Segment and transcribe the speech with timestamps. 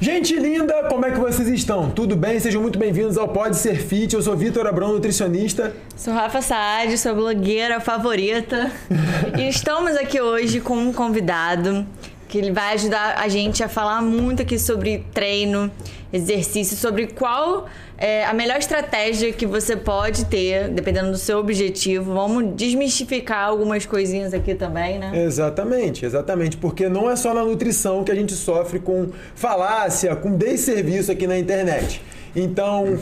[0.00, 1.88] Gente linda, como é que vocês estão?
[1.88, 2.38] Tudo bem?
[2.40, 4.14] Sejam muito bem-vindos ao Pode Ser Fit.
[4.14, 5.74] Eu sou Vitor Abrão, nutricionista.
[5.96, 8.70] Sou Rafa Saad, sua blogueira favorita.
[9.38, 11.86] e estamos aqui hoje com um convidado
[12.28, 15.70] que ele vai ajudar a gente a falar muito aqui sobre treino,
[16.14, 17.66] exercício, sobre qual
[17.98, 22.14] é a melhor estratégia que você pode ter, dependendo do seu objetivo.
[22.14, 25.24] Vamos desmistificar algumas coisinhas aqui também, né?
[25.24, 26.56] Exatamente, exatamente.
[26.56, 31.26] Porque não é só na nutrição que a gente sofre com falácia, com desserviço aqui
[31.26, 32.00] na internet.
[32.34, 32.98] Então.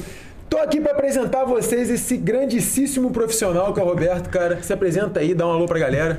[0.48, 4.62] Tô aqui para apresentar a vocês esse grandíssimo profissional que é o Roberto, cara.
[4.62, 6.18] Se apresenta aí, dá um alô pra galera.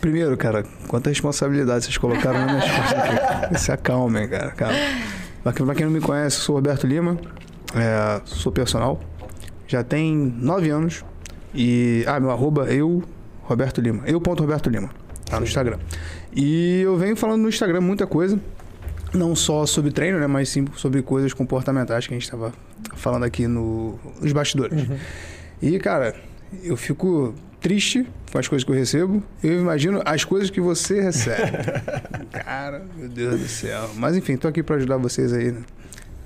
[0.00, 3.54] Primeiro, cara, quanta responsabilidade vocês colocaram nas minhas costas aqui.
[3.62, 4.50] Se acalmem, cara.
[4.50, 4.74] Calma.
[5.42, 7.18] Pra quem não me conhece, eu sou Roberto Lima,
[7.74, 9.00] é, sou personal.
[9.66, 11.04] Já tem nove anos.
[11.54, 12.04] E.
[12.06, 13.02] Ah, meu arroba eu,
[13.42, 14.02] Roberto Lima.
[14.06, 14.90] Eu ponto Roberto Lima.
[15.24, 15.78] Tá no Instagram.
[16.34, 18.38] E eu venho falando no Instagram muita coisa.
[19.14, 20.26] Não só sobre treino, né?
[20.26, 22.52] Mas sim sobre coisas comportamentais que a gente estava
[22.94, 24.88] falando aqui no, nos bastidores.
[24.88, 24.96] Uhum.
[25.60, 26.14] E, cara,
[26.62, 29.22] eu fico triste com as coisas que eu recebo.
[29.44, 31.52] Eu imagino as coisas que você recebe.
[32.32, 33.90] Cara, meu Deus do céu.
[33.94, 35.62] Mas enfim, tô aqui para ajudar vocês aí né?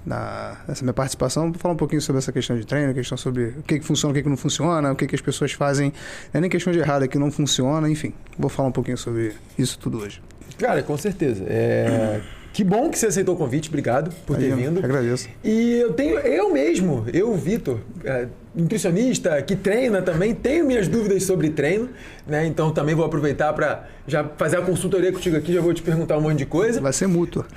[0.07, 1.51] na, nessa minha participação.
[1.51, 4.12] Vou falar um pouquinho sobre essa questão de treino, questão sobre o que, que funciona,
[4.12, 5.93] o que, que não funciona, o que, que as pessoas fazem.
[6.33, 8.15] Não é nem questão de errado, é que não funciona, enfim.
[8.39, 10.23] Vou falar um pouquinho sobre isso tudo hoje.
[10.59, 11.45] Cara, com certeza.
[11.49, 12.21] É...
[12.53, 14.83] Que bom que você aceitou o convite, obrigado por ter vindo.
[14.83, 15.29] Agradeço.
[15.45, 21.25] E eu tenho, eu mesmo, eu, Vitor, é, nutricionista que treina também, tenho minhas dúvidas
[21.25, 21.91] sobre treino,
[22.27, 22.47] né?
[22.47, 26.17] Então também vou aproveitar para já fazer a consultoria contigo aqui, já vou te perguntar
[26.17, 26.81] um monte de coisa.
[26.81, 27.47] Vai ser mútua.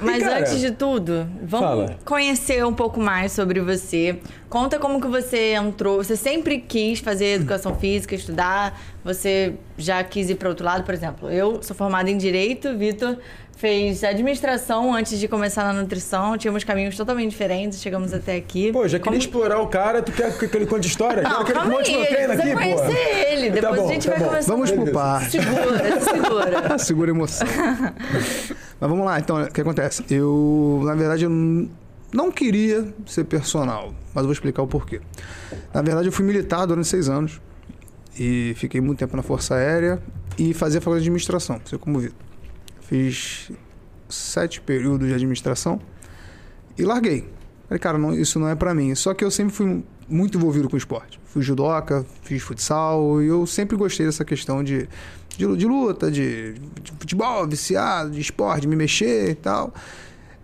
[0.00, 1.98] Mas cara, antes de tudo, vamos fala.
[2.04, 4.18] conhecer um pouco mais sobre você.
[4.48, 5.96] Conta como que você entrou.
[5.96, 8.80] Você sempre quis fazer educação física, estudar.
[9.02, 11.28] Você já quis ir para outro lado, por exemplo.
[11.28, 13.18] Eu sou formada em direito, Vitor
[13.56, 16.36] fez administração antes de começar na nutrição.
[16.36, 18.72] Tínhamos caminhos totalmente diferentes, chegamos até aqui.
[18.72, 19.16] Pô, já queria Como...
[19.16, 21.22] explorar o cara, tu quer que ele conte história?
[21.22, 24.10] Não, quer calma aí, treino aqui, conhecer ele, tá depois tá bom, a gente tá
[24.10, 24.28] vai bom.
[24.28, 24.52] começar.
[24.52, 25.30] Vamos pro par.
[25.30, 26.78] Segura, segura.
[26.78, 27.46] segura a emoção.
[28.80, 30.04] Mas vamos lá, então, o que acontece?
[30.10, 31.30] Eu, na verdade, eu
[32.12, 35.00] não queria ser personal, mas eu vou explicar o porquê.
[35.72, 37.40] Na verdade, eu fui militar durante seis anos
[38.18, 40.00] e fiquei muito tempo na Força Aérea
[40.38, 42.23] e fazia faculdade de administração, você como Vitor.
[42.84, 43.50] Fiz
[44.08, 45.80] sete períodos de administração
[46.78, 47.28] e larguei.
[47.68, 48.94] Falei, cara, não, isso não é para mim.
[48.94, 51.18] Só que eu sempre fui muito envolvido com esporte.
[51.24, 54.88] Fui judoca, fiz futsal e eu sempre gostei dessa questão de,
[55.36, 59.72] de, de luta, de, de, futebol, viciado, de esporte, me mexer e tal.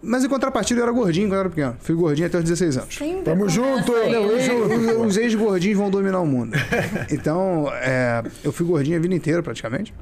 [0.03, 1.77] Mas em contrapartida eu era gordinho quando eu era pequeno.
[1.81, 2.95] Fui gordinho até os 16 anos.
[2.95, 3.93] Sempre Tamo junto!
[3.93, 6.57] Os, os ex-gordinhos vão dominar o mundo.
[7.13, 9.93] Então, é, eu fui gordinho a vida inteira praticamente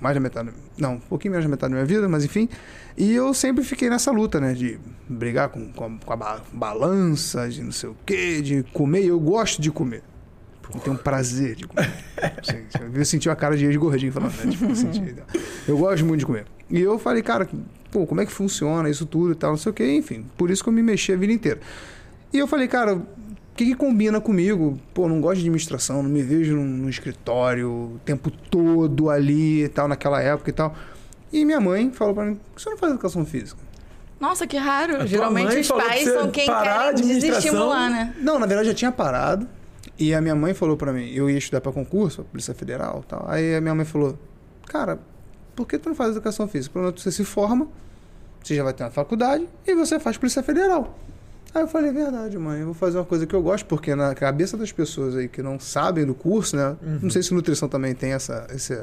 [0.00, 2.48] mais da metade, não, um pouquinho menos da metade da minha vida, mas enfim.
[2.96, 4.54] E eu sempre fiquei nessa luta, né?
[4.54, 4.78] De
[5.08, 9.04] brigar com, com, a, com a balança, de não sei o quê, de comer.
[9.04, 10.02] Eu gosto de comer.
[10.72, 11.90] Eu tenho um prazer de comer.
[12.94, 14.50] eu senti a cara de ex-gordinho falando, né?
[14.50, 15.14] Tipo, eu, senti,
[15.68, 16.46] eu gosto muito de comer.
[16.70, 17.48] E eu falei, cara,
[17.90, 20.24] pô, como é que funciona isso tudo e tal, não sei o quê, enfim.
[20.36, 21.60] Por isso que eu me mexi a vida inteira.
[22.32, 23.02] E eu falei, cara,
[23.60, 24.78] que, que combina comigo?
[24.94, 29.64] Pô, não gosto de administração, não me vejo no, no escritório o tempo todo ali
[29.64, 30.74] e tal, naquela época e tal.
[31.30, 33.60] E minha mãe falou pra mim, por que você não faz educação física?
[34.18, 35.06] Nossa, que raro.
[35.06, 38.14] Geralmente os pais que são quem querem desestimular, né?
[38.18, 39.46] Não, na verdade eu já tinha parado.
[39.98, 43.26] E a minha mãe falou para mim, eu ia estudar para concurso, Polícia Federal tal.
[43.28, 44.18] Aí a minha mãe falou,
[44.66, 44.98] cara,
[45.54, 46.72] por que tu não faz educação física?
[46.72, 47.68] Pelo menos você se forma,
[48.42, 50.96] você já vai ter uma faculdade e você faz Polícia Federal.
[51.54, 53.94] Aí eu falei, é verdade, mãe, eu vou fazer uma coisa que eu gosto, porque
[53.94, 56.76] na cabeça das pessoas aí que não sabem do curso, né?
[56.82, 56.98] Uhum.
[57.02, 58.78] Não sei se nutrição também tem essa, esse,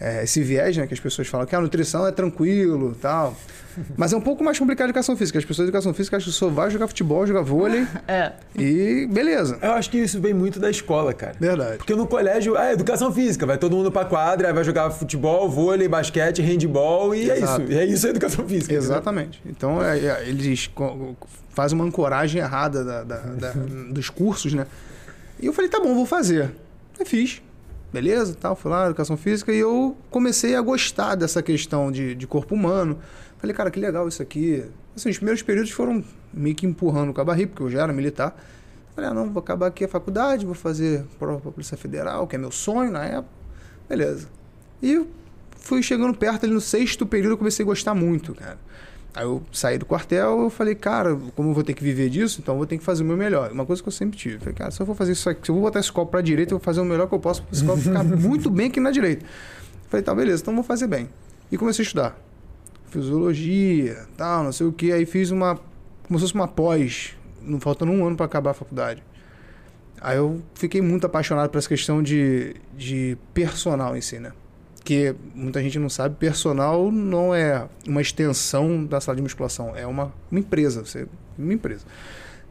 [0.00, 0.86] é, esse viés, né?
[0.86, 3.36] Que as pessoas falam que a nutrição é tranquilo tal.
[3.96, 5.38] Mas é um pouco mais complicado a educação física.
[5.38, 7.86] As pessoas de educação física acham que só vai jogar futebol, jogar vôlei.
[8.06, 8.32] é.
[8.56, 9.58] E beleza.
[9.60, 11.34] Eu acho que isso vem muito da escola, cara.
[11.38, 11.78] Verdade.
[11.78, 13.46] Porque no colégio, é educação física.
[13.46, 17.62] Vai todo mundo pra quadra, vai jogar futebol, vôlei, basquete, handball e Exato.
[17.62, 17.72] é isso.
[17.72, 18.74] E é isso a educação física.
[18.74, 19.40] Exatamente.
[19.44, 19.52] Entendeu?
[19.56, 20.70] Então, é, é, eles
[21.58, 23.50] faz uma ancoragem errada da, da, da,
[23.90, 24.64] dos cursos, né?
[25.40, 26.52] E eu falei, tá bom, vou fazer.
[26.96, 27.42] Eu fiz.
[27.92, 32.28] Beleza, tal, fui lá, educação física, e eu comecei a gostar dessa questão de, de
[32.28, 33.00] corpo humano.
[33.38, 34.64] Falei, cara, que legal isso aqui.
[34.94, 37.92] Assim, os primeiros períodos foram meio que empurrando com a barriga, porque eu já era
[37.92, 38.40] militar.
[38.94, 42.28] Falei, ah, não, vou acabar aqui a faculdade, vou fazer prova para a Polícia Federal,
[42.28, 43.34] que é meu sonho na época.
[43.88, 44.28] Beleza.
[44.80, 45.04] E
[45.56, 48.58] fui chegando perto ali no sexto período, eu comecei a gostar muito, cara.
[49.18, 52.38] Aí eu saí do quartel, eu falei, cara, como eu vou ter que viver disso,
[52.40, 53.50] então eu vou ter que fazer o meu melhor.
[53.50, 54.38] Uma coisa que eu sempre tive.
[54.38, 56.20] Falei, cara, se eu vou fazer isso aqui, se eu vou botar esse copo pra
[56.20, 58.68] direita, eu vou fazer o melhor que eu posso para esse copo ficar muito bem
[58.68, 59.26] aqui na direita.
[59.88, 61.08] Falei, tá, beleza, então vou fazer bem.
[61.50, 62.16] E comecei a estudar.
[62.90, 64.92] fisiologia, tal, não sei o que.
[64.92, 65.58] Aí fiz uma.
[66.06, 69.02] como se fosse uma pós, não faltando um ano para acabar a faculdade.
[70.00, 74.30] Aí eu fiquei muito apaixonado por essa questão de, de personal em si, né?
[74.84, 79.86] Que muita gente não sabe, personal não é uma extensão da sala de musculação, é
[79.86, 81.84] uma, uma empresa, você, uma empresa.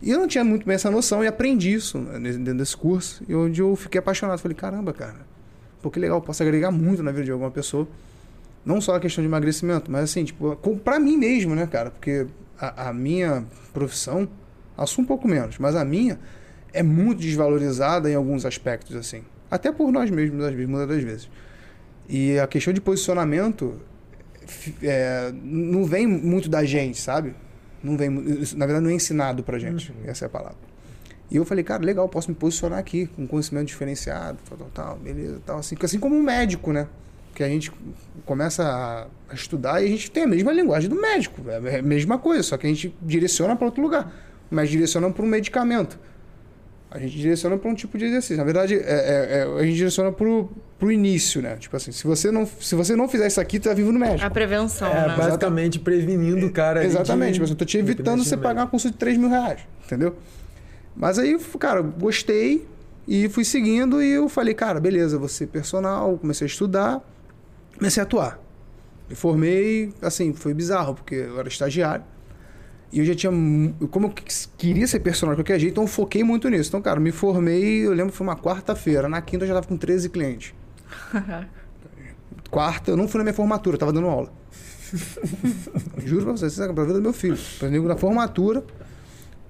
[0.01, 3.23] E eu não tinha muito bem essa noção e aprendi isso né, dentro desse curso,
[3.27, 4.39] e onde eu fiquei apaixonado.
[4.39, 5.25] Falei, caramba, cara,
[5.81, 7.87] pô, que legal, posso agregar muito na vida de alguma pessoa.
[8.63, 11.89] Não só a questão de emagrecimento, mas assim, tipo, pra mim mesmo, né, cara?
[11.89, 12.27] Porque
[12.59, 14.27] a, a minha profissão,
[14.77, 16.19] assumo um pouco menos, mas a minha
[16.73, 19.23] é muito desvalorizada em alguns aspectos, assim.
[19.49, 21.29] Até por nós mesmos, às vezes, muitas das vezes.
[22.07, 23.79] E a questão de posicionamento
[24.81, 27.35] é, não vem muito da gente, sabe?
[27.83, 29.93] Não vem, na verdade, não é ensinado pra gente.
[30.05, 30.57] Essa é a palavra.
[31.29, 34.97] E eu falei, cara, legal, posso me posicionar aqui com conhecimento diferenciado, tal, tal, tal,
[34.97, 35.59] beleza, tal.
[35.59, 36.87] Assim, assim como um médico, né?
[37.35, 37.71] Que a gente
[38.25, 41.41] começa a, a estudar e a gente tem a mesma linguagem do médico.
[41.49, 44.11] É a mesma coisa, só que a gente direciona para outro lugar.
[44.49, 45.99] Mas direciona para um medicamento.
[46.89, 48.37] A gente direciona para um tipo de exercício.
[48.37, 51.57] Na verdade, é, é- é- a gente direciona para o início, né?
[51.57, 53.99] Tipo assim, se você não, se você não fizer isso aqui, tu tá vivo no
[53.99, 54.25] médico.
[54.25, 55.15] A prevenção, É, né?
[55.17, 56.85] basicamente prevenindo o cara.
[56.85, 59.59] Exatamente, de- mas eu tô te evitando você pagar uma consulta de 3 mil reais,
[59.85, 60.15] entendeu?
[60.95, 62.65] Mas aí, cara, gostei
[63.07, 67.01] e fui seguindo e eu falei, cara, beleza, vou ser personal, comecei a estudar,
[67.77, 68.39] comecei a atuar.
[69.09, 72.03] Me formei, assim, foi bizarro, porque eu era estagiário.
[72.91, 73.31] E eu já tinha.
[73.91, 74.13] Como eu
[74.57, 76.69] queria ser personal de qualquer jeito, então eu foquei muito nisso.
[76.69, 79.09] Então, cara, me formei, eu lembro que foi uma quarta-feira.
[79.09, 80.53] Na quinta eu já tava com 13 clientes.
[82.49, 84.31] Quarta, eu não fui na minha formatura, eu tava dando aula.
[86.05, 87.37] Juro pra você, você sabe, pra vida do meu filho.
[87.59, 88.63] Por exemplo, na formatura.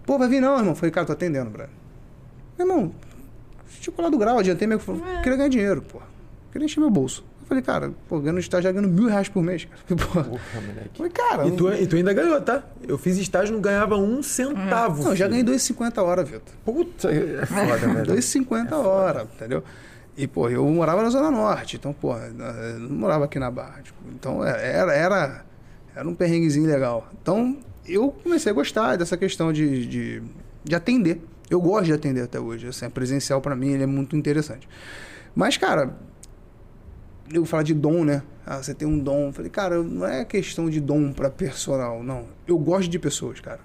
[0.03, 0.73] Pô, vai vir não, irmão.
[0.73, 1.69] Falei, cara, tô atendendo, Brad.
[2.57, 2.91] Meu irmão,
[3.79, 4.79] tinha colado o grau, adiantei meu.
[4.79, 6.01] Queria ganhar dinheiro, pô.
[6.51, 7.23] Queria encher meu bolso.
[7.47, 9.65] Eu falei, cara, pô, ganhando estágio, ganhando mil reais por mês.
[9.87, 10.05] Cara.
[10.25, 10.89] Porra, moleque.
[10.97, 11.47] falei, cara.
[11.47, 12.61] E tu, e tu ainda ganhou, tá?
[12.85, 15.01] Eu fiz estágio e não ganhava um centavo.
[15.03, 16.53] Não, eu já ganhei 2,50 a hora, Vitor.
[16.65, 18.05] Puta, é foda, velho.
[18.15, 19.63] 2,50 a hora, entendeu?
[20.17, 22.33] E, pô, eu morava na Zona Norte, então, pô, eu
[22.79, 23.81] não morava aqui na Barra.
[23.81, 25.45] tipo, então, é- era, era,
[25.95, 27.07] era um perrenguezinho legal.
[27.21, 27.55] Então,
[27.87, 30.21] eu comecei a gostar dessa questão de, de,
[30.65, 31.21] de atender.
[31.49, 32.67] Eu gosto de atender até hoje.
[32.67, 34.67] Assim, a presencial, pra mim, ele é muito interessante.
[35.33, 35.95] Mas, cara,
[37.31, 38.23] eu falar de dom, né?
[38.45, 39.27] Ah, você tem um dom.
[39.27, 42.25] Eu falei, cara, não é questão de dom pra personal, não.
[42.47, 43.59] Eu gosto de pessoas, cara.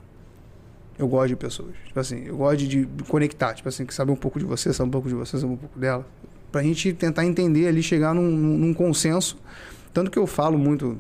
[0.98, 1.74] Eu gosto de pessoas.
[1.86, 3.54] Tipo assim, eu gosto de, de conectar.
[3.54, 5.56] Tipo assim, que saber um pouco de você, saber um pouco de você, saber um
[5.56, 6.06] pouco dela.
[6.50, 9.38] Pra gente tentar entender ali, chegar num, num, consenso.
[9.92, 10.98] Tanto que eu falo muito,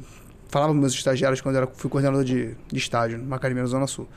[0.48, 3.86] falava com meus estagiários quando eu fui coordenador de, de estágio numa academia na Zona
[3.86, 4.08] Sul.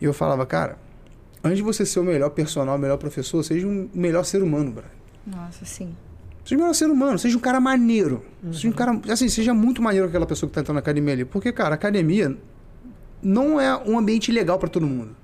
[0.00, 0.78] E eu falava, cara,
[1.42, 4.70] antes de você ser o melhor personal, o melhor professor, seja um melhor ser humano,
[4.70, 4.90] brother.
[5.26, 5.94] Nossa, sim.
[6.48, 8.24] Seja um melhor ser humano, seja um cara maneiro.
[8.50, 11.22] Seja um cara, assim, seja muito maneiro aquela pessoa que tá entrando na academia ali.
[11.26, 12.38] Porque, cara, a academia
[13.22, 15.14] não é um ambiente legal pra todo mundo.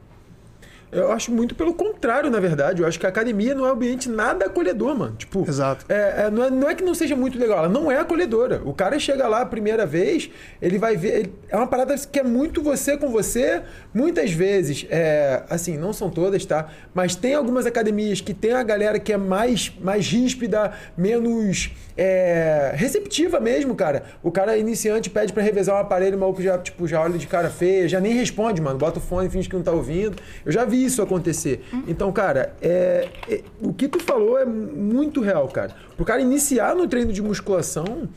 [0.95, 2.83] Eu acho muito pelo contrário, na verdade.
[2.83, 5.17] Eu acho que a academia não é um ambiente nada acolhedor, mano.
[5.17, 5.85] Tipo, Exato.
[5.89, 8.63] É, é, não, é, não é que não seja muito legal, ela não é acolhedora.
[8.65, 10.31] O cara chega lá a primeira vez,
[10.63, 11.19] ele vai ver.
[11.21, 13.63] ele- é uma parada que é muito você com você.
[13.93, 16.69] Muitas vezes, é, assim, não são todas, tá?
[16.95, 22.73] Mas tem algumas academias que tem a galera que é mais, mais ríspida, menos é,
[22.75, 24.03] receptiva mesmo, cara.
[24.23, 27.27] O cara iniciante pede pra revezar um aparelho, o maluco já, tipo, já olha de
[27.27, 28.79] cara feia, já nem responde, mano.
[28.79, 30.17] Bota o fone, finge que não tá ouvindo.
[30.45, 31.65] Eu já vi isso acontecer.
[31.89, 35.75] Então, cara, é, é- o que tu falou é muito real, cara.
[35.97, 38.09] Pro cara iniciar no treino de musculação,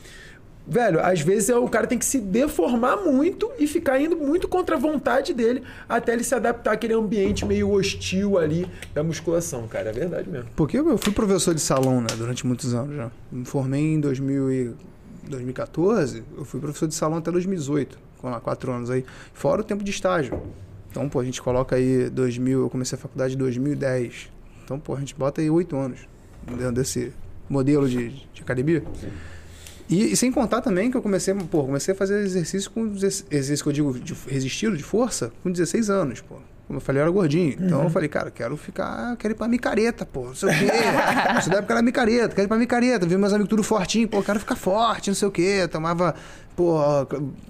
[0.68, 4.48] velho, às vezes é, o cara tem que se deformar muito e ficar indo muito
[4.48, 9.68] contra a vontade dele até ele se adaptar àquele ambiente meio hostil ali da musculação,
[9.68, 9.90] cara.
[9.90, 10.50] É verdade mesmo.
[10.56, 13.12] Porque eu fui professor de salão, né, durante muitos anos já.
[13.32, 14.74] Me formei em 2000 e
[15.30, 19.64] 2014, eu fui professor de salão até 2018, com lá quatro anos aí, fora o
[19.64, 20.42] tempo de estágio.
[20.98, 24.32] Então, pô, a gente coloca aí 2000, eu comecei a faculdade em 2010.
[24.66, 26.00] Então, pô, a gente bota aí oito anos
[26.44, 27.14] dentro desse
[27.48, 28.84] modelo de, de academia.
[29.88, 33.64] E, e sem contar também que eu comecei, pô, comecei a fazer exercício com exercício
[33.64, 36.38] que eu digo de resistido de força com 16 anos, pô.
[36.68, 37.56] Como eu falei, eu era gordinho.
[37.60, 40.26] Então eu falei, cara, quero ficar, quero ir pra micareta, pô.
[40.26, 40.66] Não sei o quê.
[41.40, 43.06] Isso da época era micareta, quero ir pra micareta.
[43.06, 45.66] Vi meus amigos tudo fortinho, pô, quero ficar forte, não sei o quê.
[45.72, 46.14] Tomava,
[46.58, 46.78] pô,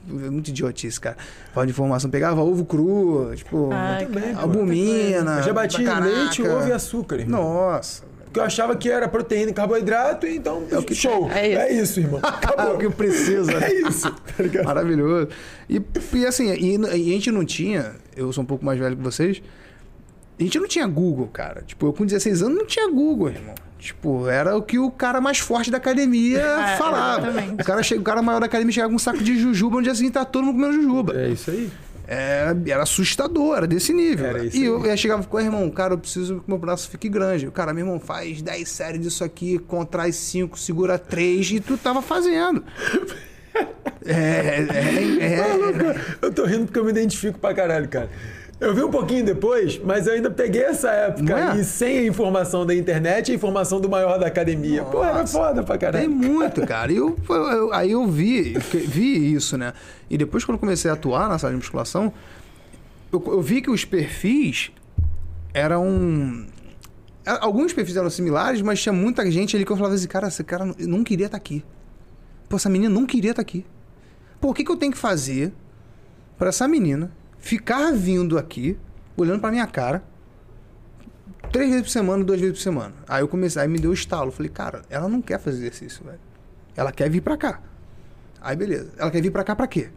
[0.08, 1.18] muito idiotice, cara.
[1.52, 4.40] Falta de informação, pegava ovo cru, tipo, Ai, pô.
[4.40, 5.38] albumina.
[5.38, 7.42] Eu já bati pra leite, ovo e açúcar, irmão.
[7.42, 8.04] Nossa.
[8.28, 11.30] Porque eu achava que era proteína e carboidrato, então É o que show.
[11.32, 11.60] É isso.
[11.60, 12.20] É isso, irmão.
[12.24, 12.76] É Acabou.
[12.76, 13.52] o que precisa.
[13.64, 14.64] É isso, tá?
[14.64, 15.30] Maravilhoso.
[15.70, 15.82] E,
[16.14, 19.02] e assim, e, e a gente não tinha, eu sou um pouco mais velho que
[19.04, 19.42] vocês,
[20.40, 21.64] a gente não tinha Google, cara.
[21.66, 23.56] Tipo, eu com 16 anos não tinha Google, irmão.
[23.80, 26.40] Tipo, era o que o cara mais forte da academia
[26.74, 27.28] É, falava.
[27.30, 27.62] exatamente.
[27.62, 29.84] O cara, chega, o cara maior da academia chegava com um saco de jujuba, no
[29.84, 31.14] dia seguinte tá todo mundo comendo jujuba.
[31.20, 31.72] É isso aí.
[32.08, 34.26] Era, era assustador, era desse nível.
[34.26, 37.48] Era e eu, eu chegava com irmão, cara, eu preciso que meu braço fique grande.
[37.48, 41.78] O cara, meu irmão, faz 10 séries disso aqui, contrai 5, segura 3 e tu
[41.78, 42.64] tava fazendo.
[44.06, 44.68] É, é,
[45.20, 48.10] é, é, eu tô rindo porque eu me identifico pra caralho, cara.
[48.60, 51.44] Eu vi um pouquinho depois, mas eu ainda peguei essa época é?
[51.52, 54.84] aí sem a informação da internet e a informação do maior da academia.
[54.84, 56.10] Pô, era foda pra Tem caralho.
[56.10, 56.92] muito, cara.
[56.92, 59.74] E eu, eu- aí eu vi, vi isso, né?
[60.10, 62.12] E depois, quando eu comecei a atuar na sala de musculação,
[63.14, 64.72] eu, eu vi que os perfis
[65.54, 66.48] eram.
[67.42, 70.44] Alguns perfis eram similares, mas tinha muita gente ali que eu falava assim, cara, esse
[70.44, 71.64] cara não- queria estar aqui.
[72.50, 73.64] Pô, essa menina não queria estar aqui.
[74.42, 75.52] Pô, o que, que eu tenho que fazer
[76.40, 77.12] pra essa menina
[77.48, 78.78] ficar vindo aqui,
[79.16, 80.04] olhando pra minha cara,
[81.50, 82.94] três vezes por semana, duas vezes por semana.
[83.08, 84.32] Aí eu comecei, aí me deu o estalo.
[84.32, 86.20] Falei, cara, ela não quer fazer exercício, velho.
[86.76, 87.62] Ela quer vir pra cá.
[88.42, 88.92] Aí beleza.
[88.98, 89.90] Ela quer vir pra cá pra quê?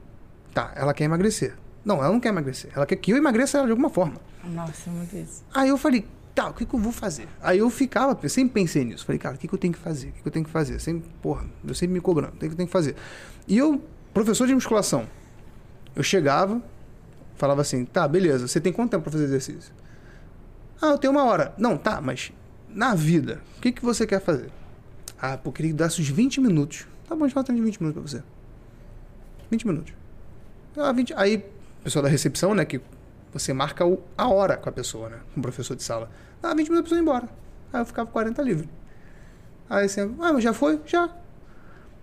[0.54, 1.57] Tá, ela quer emagrecer.
[1.85, 2.71] Não, ela não quer emagrecer.
[2.75, 4.21] Ela quer que eu emagreça ela de alguma forma.
[4.45, 5.45] Nossa, é muito isso.
[5.52, 7.26] Aí eu falei, tá, o que, que eu vou fazer?
[7.42, 9.04] Aí eu ficava, eu sempre pensei nisso.
[9.04, 10.09] Falei, cara, o que, que eu tenho que fazer?
[10.09, 10.78] O que, que eu tenho que fazer?
[10.78, 12.95] Sempre, porra, eu sempre me cobrando, o que, que eu tenho que fazer?
[13.49, 13.83] E eu,
[14.14, 15.07] professor de musculação,
[15.97, 16.62] eu chegava,
[17.40, 19.73] falava assim, tá, beleza, você tem quanto tempo pra fazer exercício?
[20.80, 21.52] Ah, eu tenho uma hora.
[21.59, 22.32] Não, tá, mas
[22.68, 24.50] na vida, o que, que você quer fazer?
[25.20, 26.87] Ah, pô, queria que desse uns 20 minutos.
[27.09, 28.23] Tá bom, a gente fala de 20 minutos pra você.
[29.50, 29.94] 20 minutos.
[30.76, 31.14] Ah, 20...
[31.16, 31.44] Aí,
[31.82, 32.80] pessoal da recepção, né, que
[33.32, 36.11] você marca o- a hora com a pessoa, né, com o professor de sala.
[36.42, 37.28] Ah, 20 minutos a pessoa ir embora.
[37.73, 38.68] Aí eu ficava 40 livre.
[39.68, 40.80] Aí assim, ah, mas já foi?
[40.87, 41.09] Já.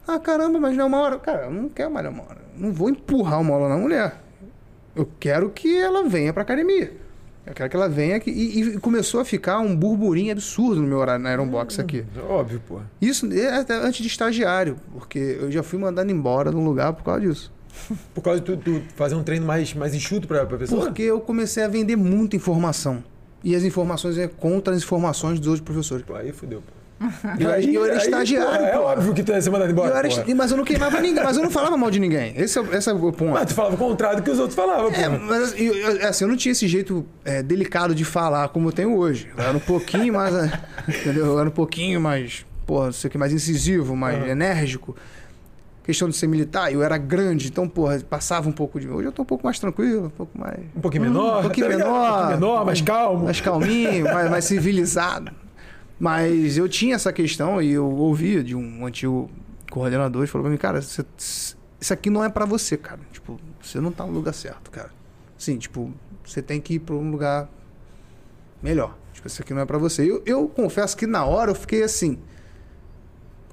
[0.08, 1.20] Ah, caramba, mas não é uma hora.
[1.20, 2.42] Cara, eu não quero mais uma hora.
[2.56, 4.22] Não vou empurrar uma hora na mulher.
[4.98, 6.92] Eu quero que ela venha pra academia.
[7.46, 8.30] Eu quero que ela venha aqui.
[8.30, 12.04] E, e começou a ficar um burburinho absurdo no meu horário na Ironbox aqui.
[12.28, 12.80] Óbvio, pô.
[13.02, 16.92] Isso é até antes de estagiário, porque eu já fui mandado embora de um lugar
[16.94, 17.54] por causa disso.
[18.14, 20.86] Por causa de tu, tu fazer um treino mais, mais enxuto pra, pra pessoa?
[20.86, 23.04] Porque eu comecei a vender muita informação.
[23.44, 26.04] E as informações é contra as informações dos outros professores.
[26.04, 26.77] Pô, aí fudeu, pô.
[27.38, 29.50] E eu, era- e eu era Aí, estagiário, pô, É óbvio que tu ia ser
[29.52, 29.90] mandado embora.
[29.92, 32.34] eu era mas eu não queimava ninguém, mas eu não falava mal de ninguém.
[32.36, 33.26] Esse é, o- esse é o ponto.
[33.34, 35.00] Mas tu falava o contrário do que os outros falavam, pô.
[35.00, 38.70] É, mas eu, eu- assim, eu não tinha esse jeito é, delicado de falar como
[38.70, 39.30] eu tenho hoje.
[39.38, 40.34] Eu era um pouquinho mais.
[40.34, 40.52] é,
[40.88, 41.28] entendeu?
[41.28, 42.46] Eu era um pouquinho mais.
[42.66, 44.28] Porra, não sei o que, mais incisivo, mais Aham.
[44.30, 44.96] enérgico.
[45.84, 48.90] Questão de ser militar, eu era grande, então, porra, passava um pouco de.
[48.90, 50.58] Hoje eu tô um pouco mais tranquilo, um pouco mais.
[50.76, 51.40] Um pouquinho menor.
[51.40, 51.88] Um pouquinho tá menor.
[51.94, 53.24] Um pouquinho menor, mais calmo.
[53.24, 55.32] mais calminho, mais, mais civilizado.
[56.00, 59.30] Mas eu tinha essa questão e eu ouvia de um antigo
[59.72, 63.00] coordenador que falou pra mim, cara, você- isso aqui não é pra você, cara.
[63.12, 64.92] Tipo, você não tá no lugar certo, cara.
[65.38, 65.92] Sim, tipo,
[66.24, 67.50] você tem que ir pra um lugar
[68.62, 68.96] melhor.
[69.14, 70.04] Tipo, isso aqui não é pra você.
[70.10, 72.20] Eu, eu confesso que na hora eu fiquei assim,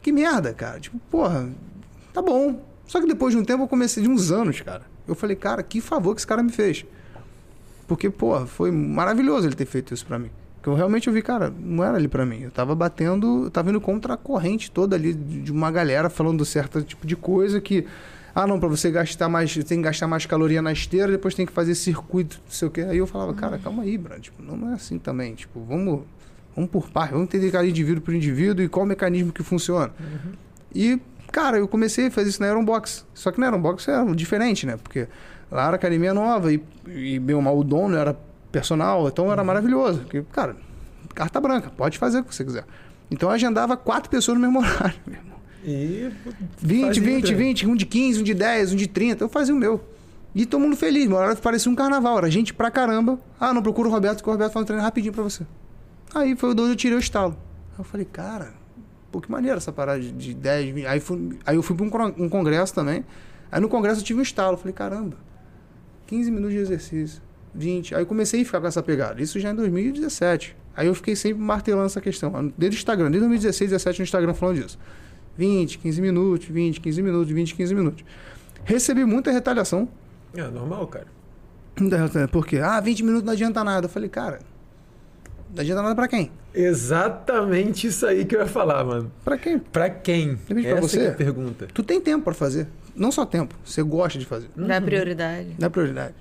[0.02, 0.78] que merda, cara.
[0.80, 1.48] Tipo, porra,
[2.12, 2.62] tá bom.
[2.86, 4.82] Só que depois de um tempo eu comecei, de uns anos, cara.
[5.08, 6.84] Eu falei, cara, que favor que esse cara me fez.
[7.86, 10.30] Porque, porra, foi maravilhoso ele ter feito isso pra mim.
[10.64, 12.40] Porque eu realmente eu vi, cara, não era ali pra mim.
[12.40, 16.42] Eu tava batendo, eu tava indo contra a corrente toda ali de uma galera falando
[16.42, 17.86] certo tipo de coisa que.
[18.34, 21.34] Ah, não, pra você gastar mais, você tem que gastar mais caloria na esteira, depois
[21.34, 22.80] tem que fazer circuito, não sei o quê.
[22.80, 24.22] Aí eu falava, cara, calma aí, Brad.
[24.22, 25.34] Tipo, não, é assim também.
[25.34, 26.00] Tipo, vamos,
[26.56, 29.92] vamos por par, vamos entender cada indivíduo por indivíduo e qual o mecanismo que funciona.
[30.74, 30.98] E,
[31.30, 33.04] cara, eu comecei a fazer isso na Aeronbox.
[33.12, 34.78] Só que na Aeronbox era diferente, né?
[34.82, 35.08] Porque
[35.52, 38.16] lá era academia nova e, e meu mal, o dono era
[38.58, 40.00] personal, então era maravilhoso.
[40.00, 40.56] Porque, cara,
[41.14, 42.64] carta branca, pode fazer o que você quiser.
[43.10, 45.34] Então eu agendava quatro pessoas no mesmo horário, meu irmão.
[45.66, 46.10] E
[46.58, 47.38] 20, fazia o 20, treino.
[47.38, 49.24] 20, um de 15, um de 10, um de 30.
[49.24, 49.82] Eu fazia o meu.
[50.34, 51.06] E todo mundo feliz.
[51.06, 52.18] Uma hora parecia um carnaval.
[52.18, 53.18] Era gente pra caramba.
[53.40, 55.44] Ah, não procura o Roberto, que o Roberto faz um treino rapidinho pra você.
[56.14, 57.36] Aí foi onde eu tirei o estalo.
[57.72, 58.52] Aí eu falei, cara,
[59.10, 60.86] pô, que maneiro essa parada de- de 10, 20.
[60.86, 63.04] Aí, fui, aí eu fui pra um, um congresso também.
[63.50, 64.54] Aí no congresso eu tive um estalo.
[64.54, 65.16] Eu falei, caramba,
[66.06, 67.22] 15 minutos de exercício,
[67.54, 67.94] 20.
[67.94, 69.22] Aí eu comecei a ficar com essa pegada.
[69.22, 70.56] Isso já em 2017.
[70.76, 72.52] Aí eu fiquei sempre martelando essa questão.
[72.58, 74.78] Desde o Instagram, desde 2016, 2017 no Instagram falando disso.
[75.36, 78.04] 20, 15 minutos, 20, 15 minutos, 20, 15 minutos.
[78.64, 79.88] Recebi muita retaliação.
[80.34, 81.06] É normal, cara.
[81.78, 82.28] Muita retaliação.
[82.28, 82.58] Por quê?
[82.58, 83.86] Ah, 20 minutos não adianta nada.
[83.86, 84.40] Eu falei, cara,
[85.54, 86.30] não adianta nada pra quem?
[86.54, 89.10] Exatamente isso aí que eu ia falar, mano.
[89.24, 89.58] Pra quem?
[89.58, 90.34] Pra quem?
[90.34, 90.98] Depende pra Essa você.
[90.98, 91.66] que é a pergunta.
[91.72, 92.66] Tu tem tempo pra fazer.
[92.94, 94.48] Não só tempo, você gosta de fazer.
[94.56, 95.48] Dá prioridade.
[95.58, 96.14] Não é prioridade.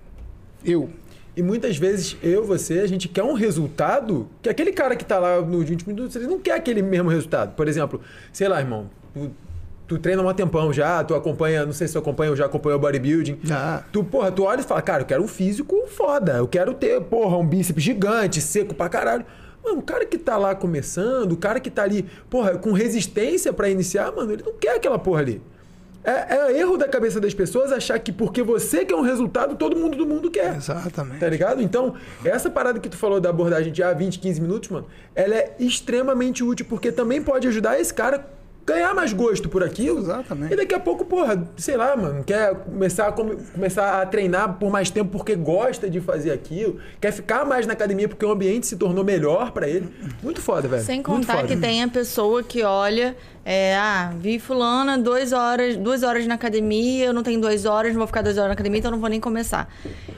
[0.66, 0.90] Eu.
[1.36, 5.18] E muitas vezes eu, você, a gente quer um resultado que aquele cara que tá
[5.18, 7.56] lá nos 20 minutos, ele não quer aquele mesmo resultado.
[7.56, 8.00] Por exemplo,
[8.32, 9.32] sei lá, irmão, tu,
[9.88, 12.46] tu treina há um tempão já, tu acompanha, não sei se tu acompanha ou já
[12.46, 13.40] acompanhou o bodybuilding.
[13.50, 13.84] Ah.
[13.92, 17.02] Tu, porra, tu olha e fala, cara, eu quero um físico foda, eu quero ter,
[17.02, 19.25] porra, um bíceps gigante, seco pra caralho.
[19.63, 23.52] Mano, o cara que tá lá começando, o cara que tá ali, porra, com resistência
[23.54, 25.42] pra iniciar, mano, ele não quer aquela porra ali.
[26.03, 29.75] É, é erro da cabeça das pessoas achar que porque você quer um resultado, todo
[29.75, 30.55] mundo do mundo quer.
[30.55, 31.19] Exatamente.
[31.19, 31.62] Tá ligado?
[31.62, 31.95] Então,
[32.25, 35.55] essa parada que tu falou da abordagem de ah, 20, 15 minutos, mano, ela é
[35.60, 38.25] extremamente útil, porque também pode ajudar esse cara
[38.65, 40.00] ganhar mais gosto por aquilo.
[40.00, 40.53] Exatamente.
[40.53, 44.53] E daqui a pouco, porra, sei lá, mano, quer começar a, come- começar a treinar
[44.60, 48.32] por mais tempo porque gosta de fazer aquilo, quer ficar mais na academia porque o
[48.32, 49.89] ambiente se tornou melhor pra ele.
[50.22, 50.84] Muito foda, velho.
[50.84, 53.15] Sem contar que tem a pessoa que olha,
[53.46, 57.91] é, ah, vi fulana duas horas, duas horas na academia, eu não tenho duas horas,
[57.91, 59.67] não vou ficar duas horas na academia, então não vou nem começar.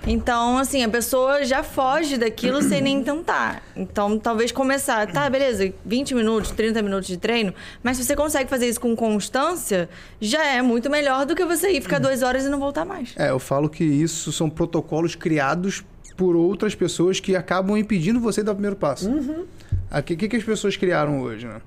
[0.08, 3.64] Então, assim, a pessoa já foge daquilo sem nem tentar.
[3.76, 8.50] Então, talvez começar, tá, beleza, 20 minutos, 30 minutos de treino, mas se você consegue
[8.50, 9.88] fazer isso com constância,
[10.20, 13.14] já é muito melhor do que você ir ficar duas horas e não voltar mais.
[13.16, 15.86] É, eu falo que isso são protocolos criados
[16.18, 19.10] por outras pessoas que acabam impedindo você de dar o primeiro passo.
[19.10, 21.62] O que, que, que as pessoas criaram hoje, né?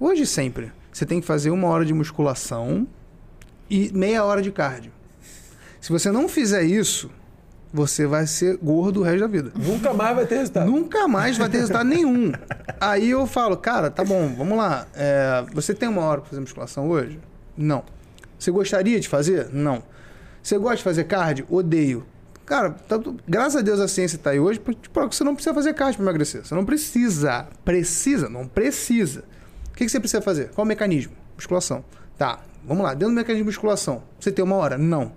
[0.00, 0.72] Hoje sempre.
[0.92, 2.86] Você tem que fazer uma hora de musculação
[3.70, 4.90] e meia hora de cardio.
[5.80, 7.10] Se você não fizer isso,
[7.72, 9.52] você vai ser gordo o resto da vida.
[9.54, 10.70] Nunca mais vai ter resultado.
[10.70, 12.32] Nunca mais vai ter resultado nenhum.
[12.80, 14.86] Aí eu falo, cara, tá bom, vamos lá.
[14.94, 17.18] É, você tem uma hora pra fazer musculação hoje?
[17.56, 17.84] Não.
[18.38, 19.48] Você gostaria de fazer?
[19.52, 19.82] Não.
[20.42, 21.46] Você gosta de fazer cardio?
[21.50, 22.06] Odeio.
[22.46, 25.54] Cara, tá graças a Deus a ciência tá aí hoje, porque tipo, você não precisa
[25.54, 26.46] fazer cardio para emagrecer.
[26.46, 27.46] Você não precisa.
[27.64, 29.24] Precisa, não precisa.
[29.70, 30.50] O que, que você precisa fazer?
[30.50, 31.12] Qual o mecanismo?
[31.36, 31.84] Musculação.
[32.16, 32.94] Tá, vamos lá.
[32.94, 34.78] Dentro do mecanismo de musculação, você tem uma hora?
[34.78, 35.12] Não.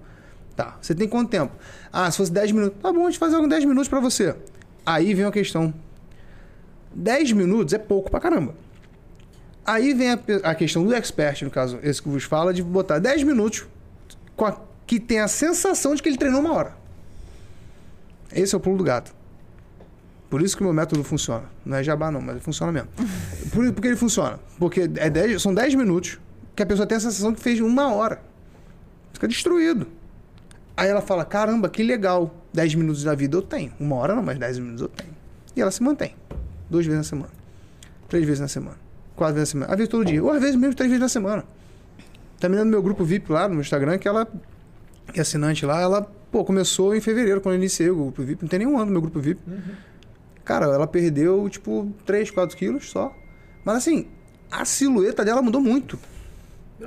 [0.56, 0.78] Tá.
[0.82, 1.54] Você tem quanto tempo?
[1.92, 2.78] Ah, se fosse 10 minutos.
[2.82, 4.36] Tá bom, a gente faz alguns 10 minutos para você.
[4.86, 5.74] Aí vem a questão.
[6.94, 8.54] 10 minutos é pouco pra caramba.
[9.66, 13.00] Aí vem a, a questão do expert, no caso, esse que vos fala, de botar
[13.00, 13.66] 10 minutos
[14.36, 16.74] com a- que tem a sensação de que ele treinou uma hora.
[18.34, 19.14] Esse é o pulo do gato.
[20.30, 21.44] Por isso que o meu método funciona.
[21.66, 22.90] Não é jabá, não, mas ele funciona mesmo.
[23.54, 24.40] Por, por que ele funciona?
[24.58, 26.18] Porque é 10 são 10 minutos
[26.56, 28.22] que a pessoa tem a sensação que fez uma hora.
[29.14, 29.88] Fica destruído.
[30.76, 32.34] Aí ela fala: caramba, que legal.
[32.54, 33.72] 10 minutos da vida eu tenho.
[33.80, 35.12] Uma hora não, mas 10 minutos eu tenho.
[35.56, 36.16] E ela se mantém.
[36.70, 37.30] Duas vezes na semana.
[38.10, 38.78] Três vezes na semana.
[39.16, 39.72] Quatro vezes na semana.
[39.74, 40.24] Às vezes todo dia.
[40.24, 41.46] Ou às vezes mesmo três vezes na semana.
[42.40, 44.28] Tá me dando meu grupo VIP lá no meu Instagram, que ela
[45.12, 48.42] que é assinante lá, ela, pô, começou em fevereiro, quando eu iniciei o grupo VIP.
[48.44, 49.42] Não tem nenhum ano no meu grupo VIP.
[50.44, 53.14] Cara, ela perdeu, tipo, 3, 4 quilos só.
[53.64, 54.08] Mas assim,
[54.50, 56.00] a silhueta dela mudou muito.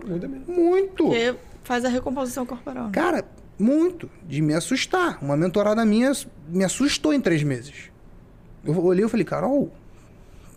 [0.06, 0.52] Muda mesmo.
[0.52, 1.04] Muito!
[1.04, 2.86] Porque faz a recomposição corporal.
[2.86, 2.90] né?
[2.92, 3.24] Cara,
[3.58, 4.10] muito.
[4.26, 5.18] De me assustar.
[5.22, 6.12] Uma mentorada minha
[6.48, 7.90] me assustou em três meses.
[8.64, 9.70] Eu olhei e falei, Carol,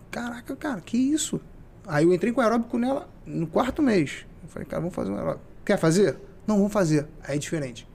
[0.10, 1.40] caraca, cara, que isso?
[1.86, 4.26] Aí eu entrei com aeróbico nela no quarto mês.
[4.44, 5.46] Eu falei, cara, vamos fazer um aeróbico.
[5.66, 6.18] Quer fazer?
[6.46, 7.06] Não, vamos fazer.
[7.24, 7.88] Aí é diferente.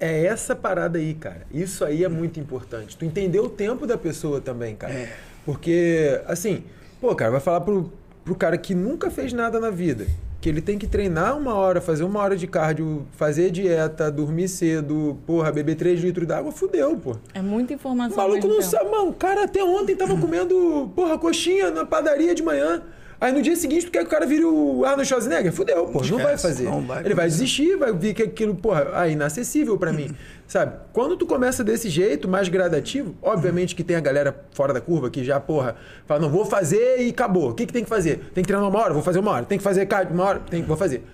[0.00, 1.46] É essa parada aí, cara.
[1.52, 2.96] Isso aí é muito importante.
[2.96, 4.92] Tu entender o tempo da pessoa também, cara.
[4.92, 5.16] É.
[5.44, 6.64] Porque, assim,
[7.00, 7.92] pô, cara, vai falar pro,
[8.24, 10.06] pro cara que nunca fez nada na vida.
[10.42, 14.48] Que ele tem que treinar uma hora, fazer uma hora de cardio, fazer dieta, dormir
[14.48, 17.14] cedo, porra, beber 3 litros d'água, fudeu, pô.
[17.32, 18.20] É muita O informação.
[18.20, 18.68] ao maluco não tempo.
[18.68, 19.10] sabe, mano.
[19.10, 22.82] O cara até ontem tava comendo, porra, coxinha na padaria de manhã.
[23.22, 25.52] Aí no dia seguinte, tu quer que o cara vire o Arnold Schwarzenegger?
[25.52, 26.02] Fudeu, pô.
[26.02, 26.64] Não vai fazer.
[26.64, 30.12] não vai Ele vai desistir, vai ver que aquilo, porra, ah, inacessível pra mim.
[30.48, 30.74] Sabe?
[30.92, 35.08] Quando tu começa desse jeito, mais gradativo, obviamente que tem a galera fora da curva
[35.08, 37.50] que já, porra, fala, não, vou fazer e acabou.
[37.50, 38.28] O que, que tem que fazer?
[38.34, 38.92] Tem que treinar uma hora?
[38.92, 39.44] Vou fazer uma hora.
[39.44, 40.40] Tem que fazer cardio uma hora?
[40.50, 41.04] Tem, vou fazer.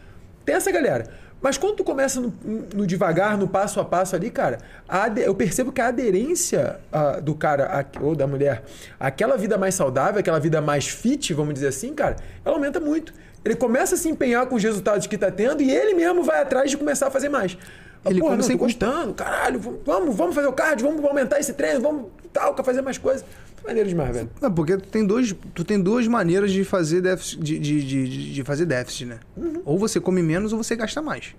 [0.47, 1.11] Tem essa galera.
[1.41, 2.33] Mas quando tu começa no,
[2.75, 7.21] no devagar, no passo a passo ali, cara, a eu percebo que a aderência ah,
[7.21, 8.63] do cara a- ou da mulher
[8.99, 13.13] àquela vida mais saudável, aquela vida mais fit, vamos dizer assim, cara, ela aumenta muito.
[13.45, 16.43] Ele começa a se empenhar com os resultados que tá tendo e ele mesmo vai
[16.43, 17.57] atrás de começar a fazer mais.
[18.05, 21.05] Ah, Ele Porra, come não, sem tô gostando, caralho, vamos, vamos fazer o cardio, vamos
[21.05, 23.25] aumentar esse treino, vamos tal, fazer mais coisas.
[23.65, 24.31] Maneiro demais, velho.
[24.41, 28.33] Não, porque tu tem, dois, tu tem duas maneiras de fazer déficit, de, de, de,
[28.35, 29.19] de fazer déficit, né?
[29.65, 31.35] Ou você come menos ou você gasta mais.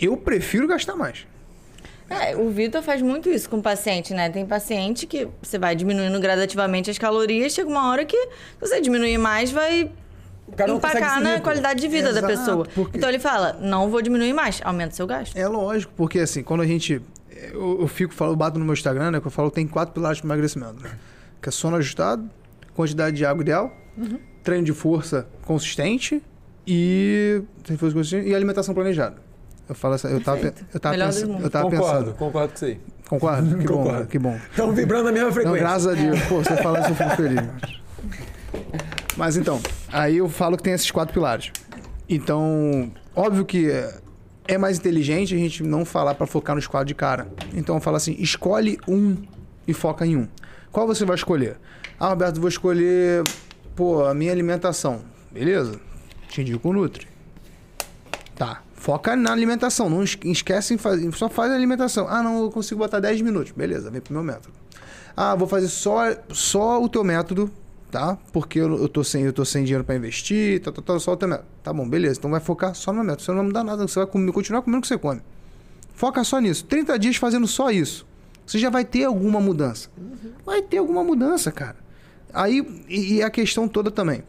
[0.00, 1.26] Eu prefiro gastar mais.
[2.08, 4.30] É, o Vitor faz muito isso com o paciente, né?
[4.30, 8.28] Tem paciente que você vai diminuindo gradativamente as calorias, chega uma hora que
[8.60, 9.90] você diminuir mais, vai
[10.68, 12.68] empacar na qualidade de vida da Exato, pessoa.
[12.74, 15.36] porque- Então ele fala, não vou diminuir mais, aumenta o seu gasto.
[15.36, 17.02] É lógico, porque assim, quando a gente.
[17.52, 19.20] Eu, eu fico eu bato no meu Instagram, né?
[19.20, 20.90] Que eu falo tem quatro pilares para emagrecimento, né?
[21.40, 22.28] Que é sono ajustado,
[22.74, 23.72] quantidade de água ideal,
[24.42, 26.22] treino de força consistente
[26.66, 27.42] e.
[27.62, 29.16] treino de força consistente e alimentação planejada.
[29.68, 30.38] Eu falo essa, eu tava,
[30.72, 31.42] eu tava, mundos.
[31.42, 32.14] eu tava Concordo, pensando.
[32.14, 32.80] concordo com isso aí.
[33.08, 33.42] Concorda?
[33.58, 33.90] Que bom, Concordo.
[33.92, 34.36] cara, que bom.
[34.50, 35.60] Estão vibrando na mesma Não, frequência.
[35.60, 36.20] graças a Deus.
[36.22, 37.40] Pô, você fala isso, eu fico feliz.
[39.16, 39.60] Mas então,
[39.92, 41.50] aí eu falo que tem esses quatro pilares.
[42.08, 43.68] Então, óbvio que
[44.46, 47.26] é mais inteligente a gente não falar pra focar nos quatro de cara.
[47.54, 49.16] Então eu falo assim, escolhe um
[49.66, 50.28] e foca em um.
[50.76, 51.56] Qual você vai escolher?
[51.98, 53.24] Ah, Roberto, vou escolher,
[53.74, 55.00] pô, a minha alimentação.
[55.32, 55.80] Beleza?
[56.28, 57.08] Te indico o Nutri.
[58.34, 58.60] Tá.
[58.74, 62.06] Foca na alimentação, não es- esquece em fazer, só faz a alimentação.
[62.10, 63.52] Ah, não, eu consigo botar 10 minutos.
[63.52, 64.52] Beleza, vem pro meu método.
[65.16, 67.50] Ah, vou fazer só, só o teu método,
[67.90, 68.18] tá?
[68.30, 71.12] Porque eu, eu, tô, sem, eu tô sem dinheiro pra investir, tá, tá, tá, só
[71.12, 71.48] o teu método.
[71.62, 72.18] Tá bom, beleza.
[72.18, 73.22] Então vai focar só no método.
[73.22, 75.22] Você não vai mudar nada, você vai comer, continuar comendo o que você come.
[75.94, 76.66] Foca só nisso.
[76.66, 78.06] 30 dias fazendo só isso.
[78.46, 79.90] Você já vai ter alguma mudança.
[80.44, 81.76] Vai ter alguma mudança, cara.
[82.32, 84.22] Aí, e, e a questão toda também.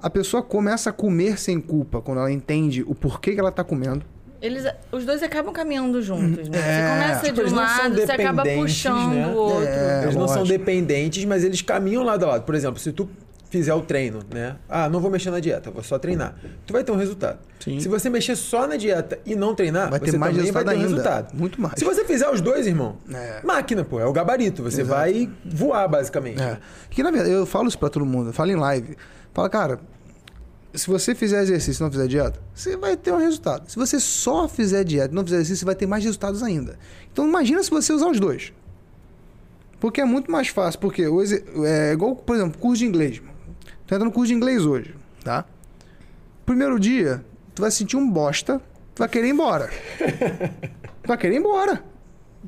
[0.00, 3.62] A pessoa começa a comer sem culpa quando ela entende o porquê que ela tá
[3.62, 4.04] comendo.
[4.40, 6.58] Eles, os dois acabam caminhando juntos, né?
[6.58, 9.26] É, você começa tipo, de um são lado, você acaba puxando né?
[9.28, 9.68] o outro.
[9.68, 10.58] É, eles não são lógico.
[10.58, 12.42] dependentes, mas eles caminham lado a lado.
[12.42, 13.08] Por exemplo, se tu
[13.52, 14.56] fizer o treino, né?
[14.66, 16.34] Ah, não vou mexer na dieta, vou só treinar.
[16.66, 17.38] Tu vai ter um resultado.
[17.60, 17.78] Sim.
[17.78, 20.64] Se você mexer só na dieta e não treinar, Vai ter mais também vai resultado
[20.64, 20.88] ter um ainda.
[20.88, 21.36] resultado.
[21.38, 21.74] Muito mais.
[21.76, 23.40] Se você fizer os dois, irmão, É.
[23.44, 24.62] máquina, pô, é o gabarito.
[24.62, 24.98] Você Exato.
[24.98, 26.40] vai voar, basicamente.
[26.42, 26.58] É.
[26.90, 28.96] Que na verdade, eu falo isso pra todo mundo, eu falo em live.
[29.34, 29.80] Fala, cara,
[30.72, 33.70] se você fizer exercício e não fizer dieta, você vai ter um resultado.
[33.70, 36.78] Se você só fizer dieta e não fizer exercício, você vai ter mais resultados ainda.
[37.12, 38.50] Então imagina se você usar os dois.
[39.78, 43.20] Porque é muito mais fácil, porque exer- é igual, por exemplo, curso de inglês.
[43.92, 45.44] Tu entra no curso de inglês hoje, tá?
[46.46, 47.22] Primeiro dia,
[47.54, 48.58] tu vai sentir um bosta,
[48.94, 49.68] tu vai querer ir embora.
[49.98, 51.84] tu vai querer ir embora.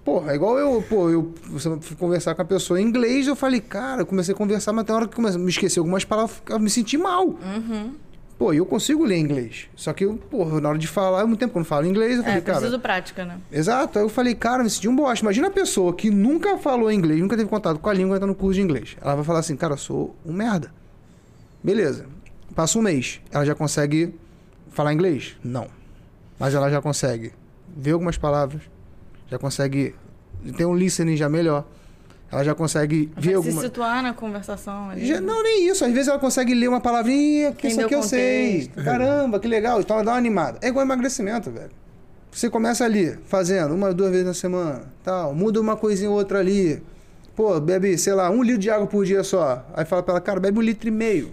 [0.03, 3.37] Porra, é igual eu, pô, eu você fui conversar com a pessoa em inglês, eu
[3.37, 6.41] falei, cara, eu comecei a conversar, mas tem hora que comecei, me esqueci algumas palavras,
[6.49, 7.39] eu me senti mal.
[8.39, 9.67] Pô, e eu consigo ler inglês.
[9.77, 11.85] Só que eu, porra, na hora de falar, há muito tempo que eu não falo
[11.87, 12.59] inglês, eu É, falei, cara.
[12.59, 13.37] preciso prática, né?
[13.53, 13.99] Exato.
[13.99, 15.23] Aí eu falei, cara, me senti um bosta.
[15.23, 18.35] Imagina a pessoa que nunca falou inglês, nunca teve contato com a língua, entra no
[18.35, 18.97] curso de inglês.
[18.99, 20.73] Ela vai falar assim, cara, eu sou um merda.
[21.65, 22.05] Beleza.
[22.55, 23.21] Passa um mês.
[23.33, 24.15] Ela já consegue
[24.71, 25.35] falar inglês?
[25.43, 25.67] Não.
[26.39, 27.33] Mas ela já consegue
[27.75, 28.61] ver algumas palavras,
[29.31, 29.95] já consegue
[30.57, 31.65] ter um listening já melhor.
[32.31, 33.63] Ela já consegue ver Vai se alguma...
[33.63, 35.07] situar na conversação ali.
[35.07, 35.85] Já- não, nem isso.
[35.85, 38.67] Às vezes ela consegue ler uma palavrinha que isso aqui eu sei.
[38.69, 38.85] contexto.
[38.85, 39.81] Caramba, que legal.
[39.81, 40.59] Então ela dá uma animada.
[40.61, 41.71] É igual emagrecimento, velho.
[42.33, 45.33] Você começa ali, fazendo uma, duas vezes na semana, tal.
[45.33, 46.83] Muda uma coisinha ou outra ali.
[47.37, 49.65] Pô, bebe, sei lá, um litro de água por dia só.
[49.73, 51.31] Aí fala pra ela, cara, bebe um litro e meio.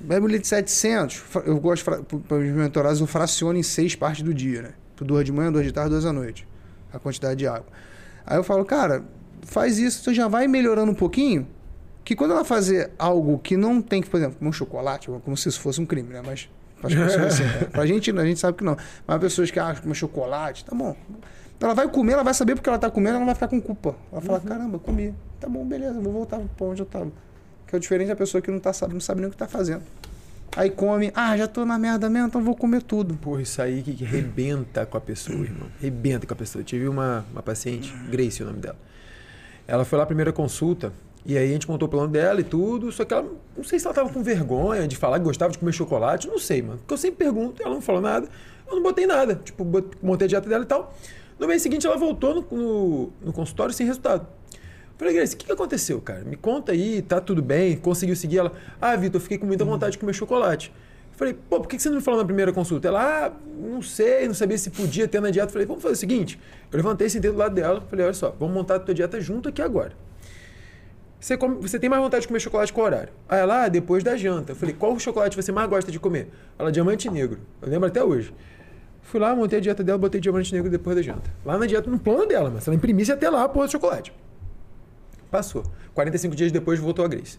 [0.00, 1.14] Bebe um de 700.
[1.16, 4.70] Fra- Eu gosto, para os mentorados, eu fraciono em seis partes do dia, né?
[5.00, 6.46] Duas de manhã, duas de tarde, duas à noite.
[6.92, 7.66] A quantidade de água.
[8.26, 9.02] Aí eu falo, cara,
[9.42, 11.46] faz isso, você já vai melhorando um pouquinho.
[12.04, 15.48] Que quando ela fazer algo que não tem que, por exemplo, um chocolate, como se
[15.48, 16.22] isso fosse um crime, né?
[16.24, 16.48] Mas
[16.82, 17.64] as pessoas assim, né?
[17.72, 18.76] pra gente, a gente sabe que não.
[19.06, 20.96] Mas pessoas que acham que chocolate, tá bom.
[21.60, 23.60] Ela vai comer, ela vai saber porque ela tá comendo, ela não vai ficar com
[23.60, 23.94] culpa.
[24.10, 25.14] Ela fala, caramba, comi.
[25.38, 27.12] Tá bom, beleza, vou voltar pra onde eu tava.
[27.70, 29.82] Que é diferente da pessoa que não, tá, não sabe nem o que tá fazendo.
[30.56, 33.14] Aí come, ah, já tô na merda mesmo, então vou comer tudo.
[33.14, 35.68] Porra, isso aí que rebenta com a pessoa, irmão.
[35.80, 36.60] Rebenta com a pessoa.
[36.60, 38.76] Eu tive uma, uma paciente, Grace, é o nome dela.
[39.68, 40.92] Ela foi lá primeira consulta,
[41.24, 43.78] e aí a gente contou o plano dela e tudo, só que ela, não sei
[43.78, 46.78] se ela tava com vergonha de falar que gostava de comer chocolate, não sei, mano.
[46.78, 48.28] Porque eu sempre pergunto, ela não falou nada,
[48.66, 49.36] eu não botei nada.
[49.36, 49.64] Tipo,
[50.02, 50.92] montei a dieta dela e tal.
[51.38, 54.26] No mês seguinte ela voltou no, no, no consultório sem resultado.
[55.00, 56.22] Falei, Grace, o que, aconteceu, cara?
[56.26, 57.74] Me conta aí, tá tudo bem?
[57.74, 58.52] Conseguiu seguir ela?
[58.78, 60.70] Ah, Vitor, eu fiquei com muita vontade de comer chocolate.
[61.12, 62.88] Falei, pô, por que que você não me falou na primeira consulta?
[62.88, 63.32] Ela, ah,
[63.62, 65.50] não sei, não sabia se podia ter na dieta.
[65.50, 66.38] Falei, vamos fazer o seguinte.
[66.70, 69.48] Eu levantei, sentei do lado dela, falei, olha só, vamos montar a tua dieta junto
[69.48, 69.92] aqui agora.
[71.18, 73.12] Você, come- você tem mais vontade de comer chocolate qual horário?
[73.26, 74.52] Aí ela, ah, depois da janta.
[74.52, 76.28] Eu falei, qual chocolate você mais gosta de comer?
[76.58, 77.38] Ela, diamante negro.
[77.62, 78.34] Eu lembro até hoje.
[79.00, 81.30] Fui lá, montei a dieta dela, botei diamante negro depois da janta.
[81.42, 83.72] Lá na dieta, no plano dela, mas se ela imprimisse até lá a porra do
[83.72, 84.12] chocolate.
[85.30, 85.62] Passou.
[85.94, 87.38] 45 dias depois voltou a Grace.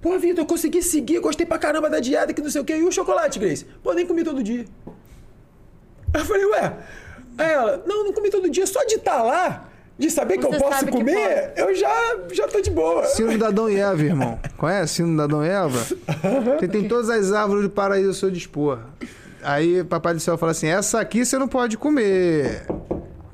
[0.00, 2.76] Pô, Vitor, eu consegui seguir, gostei pra caramba da dieta, que não sei o quê.
[2.76, 3.66] E o chocolate, Grace?
[3.82, 4.64] Pô, nem comi todo dia.
[6.14, 6.76] Aí eu falei, ué.
[7.38, 10.56] Aí ela, não, não comi todo dia, só de estar lá, de saber que Você
[10.56, 13.04] eu posso que comer, eu já, já tô de boa.
[13.04, 14.38] Síndrome da Adão e Eva, irmão.
[14.56, 15.86] Conhece síndrome da Adão e Eva?
[16.58, 18.78] Você tem todas as árvores do paraíso ao seu dispor.
[19.42, 22.66] Aí papai do céu fala assim, essa aqui você não pode comer.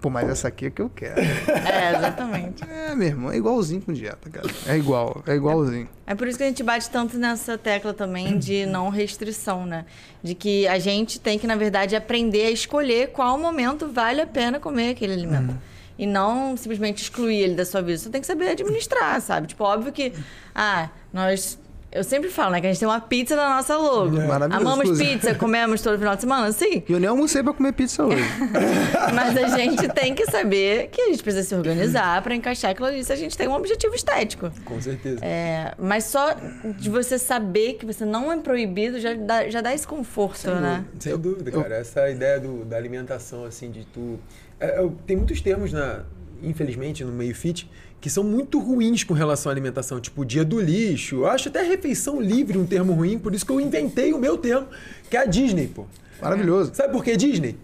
[0.03, 1.23] Pô, mas essa aqui é que eu quero.
[1.73, 2.65] É, exatamente.
[2.65, 4.49] É, meu irmão, é igualzinho com dieta, cara.
[4.67, 5.89] É igual, é igualzinho.
[6.05, 9.85] É por isso que a gente bate tanto nessa tecla também de não restrição, né?
[10.21, 14.27] De que a gente tem que, na verdade, aprender a escolher qual momento vale a
[14.27, 15.57] pena comer aquele alimento.
[15.97, 17.99] E não simplesmente excluir ele da sua vida.
[17.99, 19.47] Você tem que saber administrar, sabe?
[19.47, 20.13] Tipo, óbvio que,
[20.53, 21.59] ah, nós.
[21.93, 22.61] Eu sempre falo, né?
[22.61, 24.17] Que a gente tem uma pizza na nossa logo.
[24.17, 25.11] Maravilhoso, Amamos inclusive.
[25.13, 26.83] pizza, comemos todo final de semana, sim.
[26.89, 28.23] E eu nem almocei pra comer pizza hoje.
[29.15, 32.87] Mas a gente tem que saber que a gente precisa se organizar para encaixar aquilo
[32.87, 34.51] ali se a gente tem um objetivo estético.
[34.65, 35.19] Com certeza.
[35.23, 36.35] É, mas só
[36.79, 40.85] de você saber que você não é proibido já dá, já dá esse conforto, né?
[40.99, 41.77] Sem dúvida, cara.
[41.77, 44.19] Essa ideia do, da alimentação, assim, de tu.
[44.59, 46.05] é, é, tem muitos termos na,
[46.43, 47.69] infelizmente, no meio fit,
[48.01, 51.17] que são muito ruins com relação à alimentação, tipo o dia do lixo.
[51.17, 54.37] Eu acho até refeição livre um termo ruim, por isso que eu inventei o meu
[54.37, 54.67] termo,
[55.09, 55.87] que é a Disney, pô.
[56.21, 56.73] Maravilhoso.
[56.75, 57.57] Sabe por que Disney?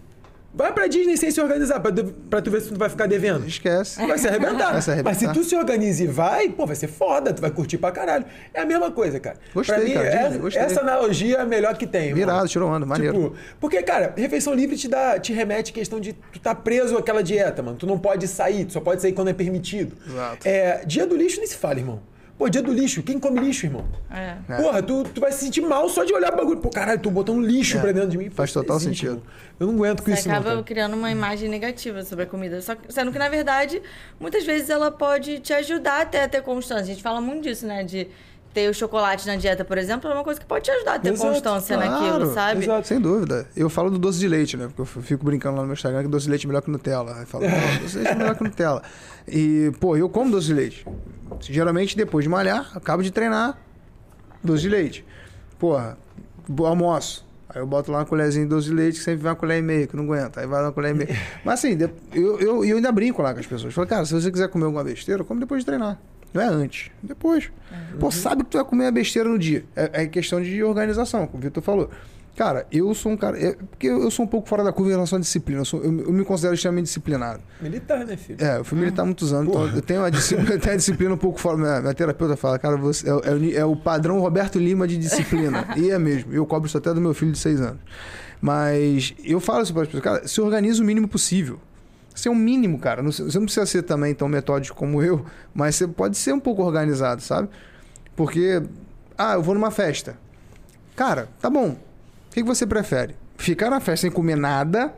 [0.53, 1.91] Vai pra Disney sem se organizar, pra,
[2.29, 3.45] pra tu ver se tu vai ficar devendo.
[3.47, 4.05] Esquece.
[4.05, 4.71] Vai se arrebentar.
[4.71, 5.11] Vai se arrebentar.
[5.11, 7.91] Mas se tu se organiza e vai, pô, vai ser foda, tu vai curtir pra
[7.91, 8.25] caralho.
[8.53, 9.37] É a mesma coisa, cara.
[9.53, 10.61] Gostei, pra mim, cara, essa, Disney, gostei.
[10.61, 12.13] essa analogia é a melhor que tem.
[12.13, 13.13] Virado, tirou onda, maneiro.
[13.13, 16.97] Tipo, porque, cara, refeição livre te dá, te remete à questão de tu tá preso
[16.97, 17.77] àquela dieta, mano.
[17.77, 19.95] Tu não pode sair, tu só pode sair quando é permitido.
[20.07, 20.47] Exato.
[20.47, 22.01] É, dia do lixo nem se fala, irmão.
[22.39, 23.85] Pô, dia do lixo, quem come lixo, irmão?
[24.09, 24.35] É.
[24.47, 24.61] É.
[24.61, 26.61] Porra, tu, tu vai se sentir mal só de olhar o bagulho.
[26.61, 28.29] Pô, caralho, tu botou um lixo É, pra dentro de mim.
[28.29, 29.09] faz total existe, sentido.
[29.19, 29.23] irmão.
[29.59, 30.35] Eu não aguento com Você isso, não.
[30.35, 30.63] acaba cara.
[30.63, 32.61] criando uma imagem negativa sobre a comida.
[32.61, 33.81] Só que, sendo que, na verdade,
[34.17, 36.83] muitas vezes ela pode te ajudar até a ter constância.
[36.83, 37.83] A gente fala muito disso, né?
[37.83, 38.07] De
[38.53, 40.99] ter o chocolate na dieta, por exemplo, é uma coisa que pode te ajudar a
[40.99, 42.63] ter Exato, constância claro, naquilo, sabe?
[42.63, 42.87] exato.
[42.87, 43.47] Sem dúvida.
[43.55, 44.67] Eu falo do doce de leite, né?
[44.67, 46.71] Porque eu fico brincando lá no meu Instagram que doce de leite é melhor que
[46.71, 47.15] Nutella.
[47.19, 48.81] Aí falo, não, doce de leite é melhor que Nutella.
[49.27, 50.85] E, pô, eu como doce de leite.
[51.41, 53.57] Geralmente, depois de malhar, acabo de treinar,
[54.43, 55.05] doce de leite.
[55.57, 55.97] Porra,
[56.65, 57.27] almoço.
[57.49, 59.57] Aí eu boto lá uma colherzinha de doce de leite, que sempre vai uma colher
[59.57, 60.37] e meia, que não aguento.
[60.39, 61.17] Aí vai uma colher e meia.
[61.43, 61.77] Mas assim,
[62.13, 63.73] eu, eu, eu ainda brinco lá com as pessoas.
[63.73, 65.99] Falo, cara, se você quiser comer alguma besteira, come depois de treinar.
[66.33, 67.49] Não é antes, depois.
[67.99, 69.63] Pô, sabe que tu vai comer a besteira no dia.
[69.75, 71.89] É, é questão de organização, como o Vitor falou.
[72.37, 73.37] Cara, eu sou um cara.
[73.37, 75.59] é- porque eu sou um pouco fora da curva em relação à disciplina.
[75.59, 77.41] Eu, sou- eu- eu me considero extremamente disciplinado.
[77.59, 78.37] Militar, né, filho?
[78.41, 81.17] É, eu fui militar há muitos anos, então eu tenho uma disciplina, a disciplina um
[81.17, 81.57] pouco fora.
[81.57, 84.87] Minha, minha terapeuta fala, cara, você é, o- é o é o padrão Roberto Lima
[84.87, 85.67] de disciplina.
[85.75, 86.31] e é mesmo.
[86.33, 87.79] Eu cobro isso até do meu filho de seis anos.
[88.41, 91.59] Mas eu falo isso para as pessoas, cara, se organiza o mínimo possível.
[92.27, 93.01] É o mínimo, cara.
[93.03, 96.63] Você não precisa ser também tão metódico como eu, mas você pode ser um pouco
[96.63, 97.49] organizado, sabe?
[98.15, 98.61] Porque,
[99.17, 100.17] ah, eu vou numa festa.
[100.95, 101.69] Cara, tá bom.
[101.69, 103.15] O que, você prefere?
[103.37, 104.93] Ficar na festa sem comer nada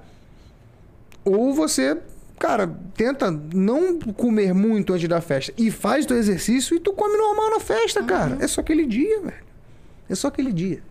[1.23, 1.97] ou você,
[2.39, 7.15] cara, tenta não comer muito antes da festa e faz teu exercício e tu come
[7.15, 8.38] normal na festa, cara.
[8.39, 9.43] É só aquele dia, velho.
[10.10, 10.81] É só aquele dia.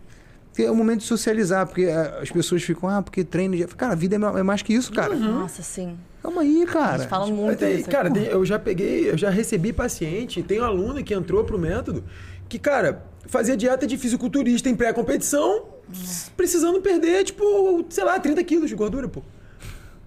[0.60, 3.56] Porque É o momento de socializar, porque eh, as pessoas ficam, ah, porque treino.
[3.56, 5.14] de-" Cara, a vida é é mais que isso, cara.
[5.14, 5.96] Nossa, sim.
[6.22, 6.98] Calma aí, A cara.
[6.98, 7.88] gente fala Mas muito tem- isso.
[7.88, 11.58] cara, tem- eu já peguei, eu já recebi paciente, tem um aluno que entrou pro
[11.58, 12.04] método
[12.48, 15.64] que, cara, fazia dieta de fisiculturista em pré-competição,
[16.36, 19.22] precisando perder, tipo, sei lá, 30 quilos de gordura, pô.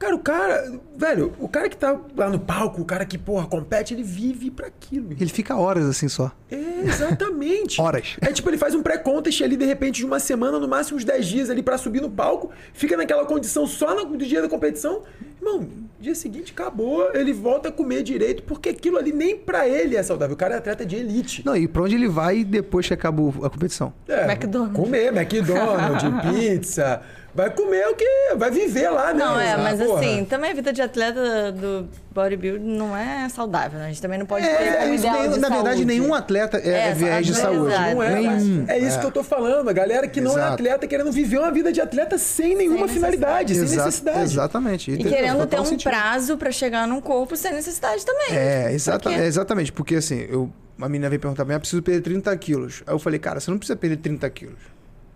[0.04, 3.48] Cara, o cara, velho, o cara que tá lá no palco, o cara que, porra,
[3.48, 5.12] compete, ele vive pra aquilo.
[5.18, 6.30] Ele fica horas assim só.
[6.52, 7.80] É, exatamente.
[7.82, 8.18] Horas.
[8.20, 11.06] É tipo, ele faz um pré-contest ali, de repente, de uma semana, no máximo uns
[11.06, 14.50] 10 dias ali pra subir no palco, fica naquela condição só no do dia da
[14.50, 15.04] competição.
[15.42, 15.68] Irmão,
[16.00, 20.04] dia seguinte acabou, ele volta a comer direito, porque aquilo ali nem pra ele é
[20.04, 20.34] saudável.
[20.34, 21.46] O cara é atleta de elite.
[21.46, 23.94] Não, e pra onde ele vai depois que acaba o- a competição?
[24.08, 24.76] É, McDonald's.
[24.76, 27.02] Comer, McDonald's, pizza.
[27.36, 28.06] Vai comer o que?
[28.38, 29.24] Vai viver lá, né?
[29.26, 30.00] Não, é, Ah, mas porra.
[30.02, 33.86] assim, também a vida de atleta do bodybuilding não é saudável, né?
[33.86, 35.86] A gente também não pode ter É, um isso ideal de na verdade, saúde.
[35.86, 37.74] nenhum atleta é, É, é viés de exato, saúde.
[37.74, 37.96] exato.
[37.96, 38.66] Não é, Nenhum.
[38.68, 39.68] é isso que eu tô falando.
[39.68, 40.54] A galera que não é Exato.
[40.54, 43.16] atleta querendo viver uma vida de atleta sem nenhuma necessidade.
[43.18, 44.22] finalidade, sem Exa- necessidade.
[44.22, 44.92] Exatamente.
[44.92, 45.90] E tem querendo ter um sentido.
[45.90, 48.28] prazo pra chegar num corpo sem necessidade também.
[48.38, 49.72] É, exata, é, exatamente.
[49.74, 52.84] Porque assim, eu, uma menina veio perguntar pra mim, eu preciso perder 30 quilos.
[52.86, 54.60] Aí eu falei, cara, você não precisa perder 30 quilos.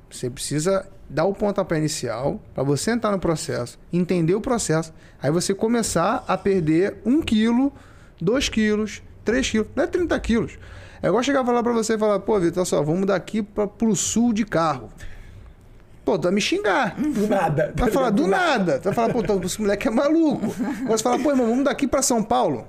[0.10, 5.32] Você precisa dar o pontapé inicial pra você entrar no processo, entender o processo, aí
[5.32, 7.72] você começar a perder 1 quilo,
[8.22, 9.68] 2 quilos, 3 quilos.
[9.76, 10.58] Não é 30 quilos.
[11.02, 13.42] É igual chegar e falar pra você e falar, pô, Vitor, olha só, vamos daqui
[13.42, 14.90] pra, pro sul de carro.
[16.04, 16.96] Pô, tu vai me xingar.
[16.96, 17.74] Do nada.
[17.76, 18.80] Vai falar do nada.
[18.80, 20.56] Tu vai falar, pô, então, esse moleque é maluco.
[20.82, 22.66] Agora você fala, pô, irmão, vamos daqui pra São Paulo.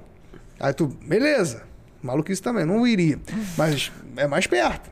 [0.59, 1.63] Aí tu, beleza.
[2.03, 3.19] Maluquice também, não iria.
[3.57, 4.91] Mas é mais perto.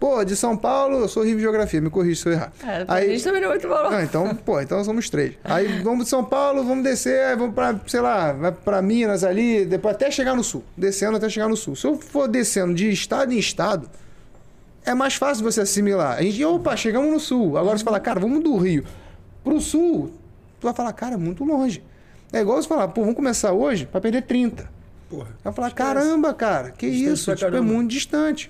[0.00, 2.52] Pô, de São Paulo, eu sou horrível em geografia, me corrija se eu errar.
[2.66, 3.90] É, Aí, gente também não é muito bom.
[3.90, 4.02] não.
[4.02, 5.34] então, pô, então somos três.
[5.44, 9.22] Aí vamos de São Paulo, vamos descer, aí vamos pra, sei lá, vai pra Minas
[9.22, 10.64] ali, depois até chegar no sul.
[10.74, 11.76] Descendo até chegar no sul.
[11.76, 13.90] Se eu for descendo de estado em estado,
[14.86, 16.16] é mais fácil você assimilar.
[16.16, 17.58] A gente, opa, chegamos no sul.
[17.58, 18.84] Agora você fala, cara, vamos do Rio
[19.44, 20.10] pro sul.
[20.58, 21.82] Tu vai falar, cara, é muito longe.
[22.32, 24.79] É igual você falar, pô, vamos começar hoje pra perder 30.
[25.10, 25.30] Porra.
[25.42, 27.34] Vai falar, caramba, cara, que Distante isso?
[27.34, 28.48] Tipo, é muito distante.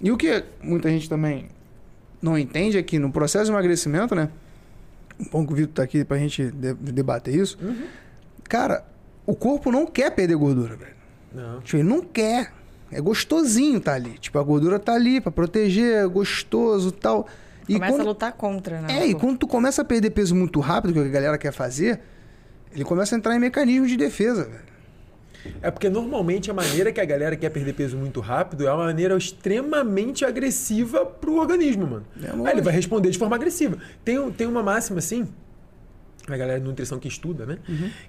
[0.00, 1.48] E o que muita gente também
[2.22, 4.30] não entende é que no processo de emagrecimento, né?
[5.18, 7.58] Um bom que o Vitor tá aqui pra gente de- debater isso.
[7.60, 7.86] Uhum.
[8.44, 8.84] Cara,
[9.26, 10.94] o corpo não quer perder gordura, velho.
[11.34, 11.60] Não.
[11.62, 12.52] Tipo, ele não quer.
[12.92, 14.16] É gostosinho tá ali.
[14.18, 17.26] Tipo, a gordura tá ali pra proteger, é gostoso e tal.
[17.68, 18.00] E Começa quando...
[18.02, 19.00] a lutar contra, né?
[19.00, 22.00] É, e quando tu começa a perder peso muito rápido, que a galera quer fazer,
[22.72, 24.75] ele começa a entrar em mecanismos de defesa, velho.
[25.62, 28.84] É porque normalmente a maneira que a galera quer perder peso muito rápido é uma
[28.84, 32.06] maneira extremamente agressiva pro organismo, mano.
[32.22, 33.78] É Aí ele vai responder de forma agressiva.
[34.04, 35.26] Tem, tem uma máxima assim,
[36.32, 37.58] a galera de nutrição que estuda, né?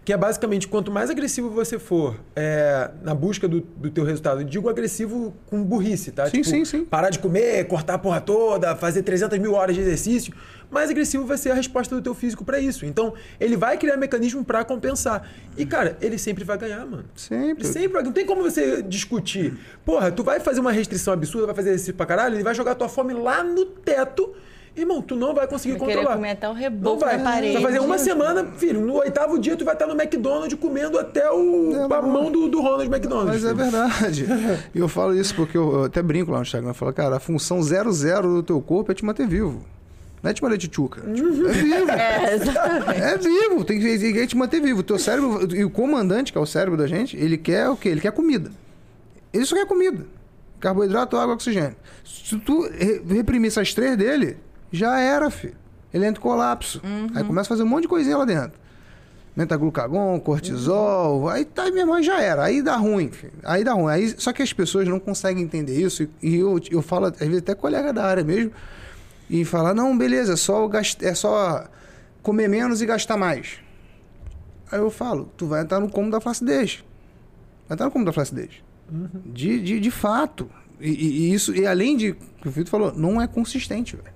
[0.04, 4.42] Que é basicamente, quanto mais agressivo você for é, na busca do, do teu resultado,
[4.42, 6.28] eu digo agressivo com burrice, tá?
[6.28, 6.86] Sim, sim, sim.
[6.86, 10.34] Parar de comer, cortar a porra toda, fazer 300 mil horas de exercício,
[10.70, 12.86] mais agressivo vai ser a resposta do teu físico pra isso.
[12.86, 15.28] Então, ele vai criar mecanismo pra compensar.
[15.58, 17.06] E, cara, ele sempre vai ganhar, mano.
[17.16, 17.64] Sempre.
[17.64, 18.04] Ele sempre vai.
[18.04, 19.58] Não tem como você discutir.
[19.86, 22.76] Porra, tu vai fazer uma restrição absurda, vai fazer exercício pra caralho, ele vai jogar
[22.76, 24.34] tua fome lá no teto.
[24.76, 26.16] Irmão, tu não vai conseguir Vai querer controlar.
[26.18, 27.18] comer até o Não reboco vai.
[27.18, 27.54] da parede.
[27.54, 28.80] Vai fazer uma semana, filho.
[28.80, 32.48] No oitavo dia, tu vai estar no McDonald's comendo até o, É, a mão do,
[32.48, 33.26] do Ronald McDonald.
[33.28, 33.56] Mas é filho.
[33.58, 34.26] verdade.
[34.76, 36.70] E eu falo isso porque eu, eu até brinco lá no Instagram.
[36.70, 39.66] Eu falo, cara, a função 00 do teu corpo é te manter vivo.
[40.24, 41.02] Não é te manter tchutchuca.
[41.02, 41.92] Tipo, É vivo.
[41.92, 43.02] É, exatamente.
[43.02, 43.64] É vivo.
[43.64, 44.80] Tem que, tem que te manter vivo.
[44.80, 47.78] O teu cérebro, e o comandante, que é o cérebro da gente, ele quer o
[47.78, 47.90] quê?
[47.90, 48.52] Ele quer comida.
[49.32, 50.06] Ele só quer comida.
[50.60, 51.76] Carboidrato, água, oxigênio.
[52.04, 54.38] Se tu re- reprimir essas três dele,
[54.72, 55.54] já era, filho.
[55.94, 56.82] Ele entra em colapso.
[57.14, 58.54] Aí começa a fazer um monte de coisinha lá dentro.
[59.36, 62.44] Metaglucagon, cortisol, aí tá mesmo, aí já era.
[62.44, 63.34] Aí dá ruim, filho.
[63.44, 63.92] Aí dá ruim.
[63.94, 66.04] Aí, só que as pessoas não conseguem entender isso.
[66.04, 68.52] E, e eu, eu falo, às vezes, até colega da área mesmo,
[69.30, 71.66] e falar, não, beleza, é só, gast- é só
[72.22, 73.60] comer menos e gastar mais.
[74.72, 76.84] Aí eu falo, tu vai entrar no cômodo da flacidez.
[77.68, 78.52] Vai entrar no cômodo da flacidez.
[79.26, 80.50] De, de, de fato.
[80.80, 84.16] E, e- e isso, e além de, que o Vitor falou, não é consistente, velho.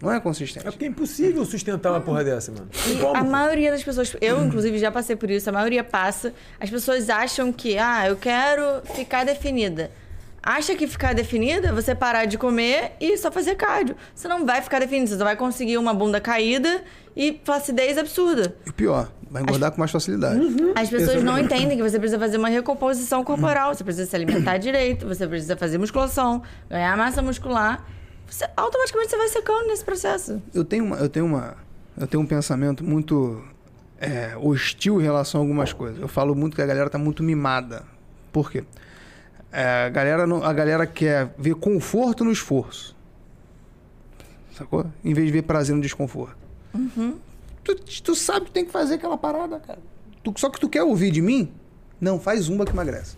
[0.00, 0.66] Não é consistente.
[0.66, 2.66] É porque é impossível sustentar uma porra dessa, mano.
[3.00, 6.34] Como, A maioria das pessoas, eu inclusive já passei por isso, a maioria passa.
[6.58, 9.92] As pessoas acham que, ah, eu quero ficar definida.
[10.42, 13.94] Acha que ficar definida é você parar de comer e só fazer cardio.
[14.12, 16.82] Você não vai ficar definida, você só vai conseguir uma bunda caída
[17.16, 18.56] e flacidez absurda.
[18.66, 20.40] E pior, vai engordar com mais facilidade.
[20.74, 24.58] As pessoas não entendem que você precisa fazer uma recomposição corporal, você precisa se alimentar
[24.58, 27.86] direito, você precisa fazer musculação, ganhar massa muscular.
[28.26, 30.42] Você, automaticamente você vai secando nesse processo.
[30.52, 31.54] Eu tenho uma, eu tenho uma,
[31.96, 33.44] eu tenho um pensamento muito
[34.00, 36.00] é, hostil em relação a algumas coisas.
[36.00, 37.84] Eu falo muito que a galera tá muito mimada.
[38.32, 38.64] Por quê?
[39.52, 42.96] É, a galera não, a galera quer ver conforto no esforço.
[44.56, 44.86] Sacou?
[45.04, 46.36] Em vez de ver prazer no desconforto.
[47.62, 49.78] Tu, tu sabe que tem que fazer aquela parada, cara.
[50.22, 51.52] Tu- só que tu quer ouvir de mim?
[52.00, 53.16] Não, faz zumba que emagrece.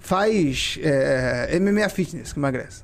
[0.00, 2.82] Faz é, MMA fitness que emagrece.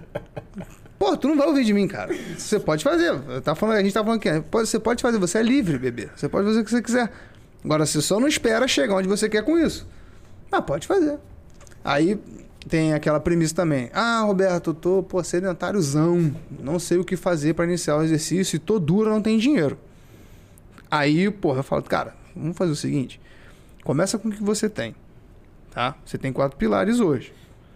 [0.98, 2.14] Pô, tu não vai ouvir de mim, cara.
[2.38, 3.12] Você pode fazer.
[3.42, 4.40] Tá falando, a gente tá falando aqui.
[4.48, 6.08] pode- Você pode fazer, você é livre, bebê.
[6.14, 7.10] Você pode fazer o que você quiser.
[7.64, 9.86] Agora, você só não espera chegar onde você quer com isso.
[10.52, 11.18] Ah, pode fazer.
[11.82, 12.20] Aí
[12.68, 13.90] tem aquela premissa também.
[13.94, 16.34] Ah, Roberto, eu tô pô, sedentáriozão.
[16.60, 19.78] Não sei o que fazer para iniciar o exercício e tô dura, não tem dinheiro.
[20.90, 23.18] Aí, porra, eu falo, cara, vamos fazer o seguinte.
[23.82, 24.94] Começa com o que você tem.
[25.70, 25.96] Tá?
[26.04, 27.32] Você tem quatro pilares hoje.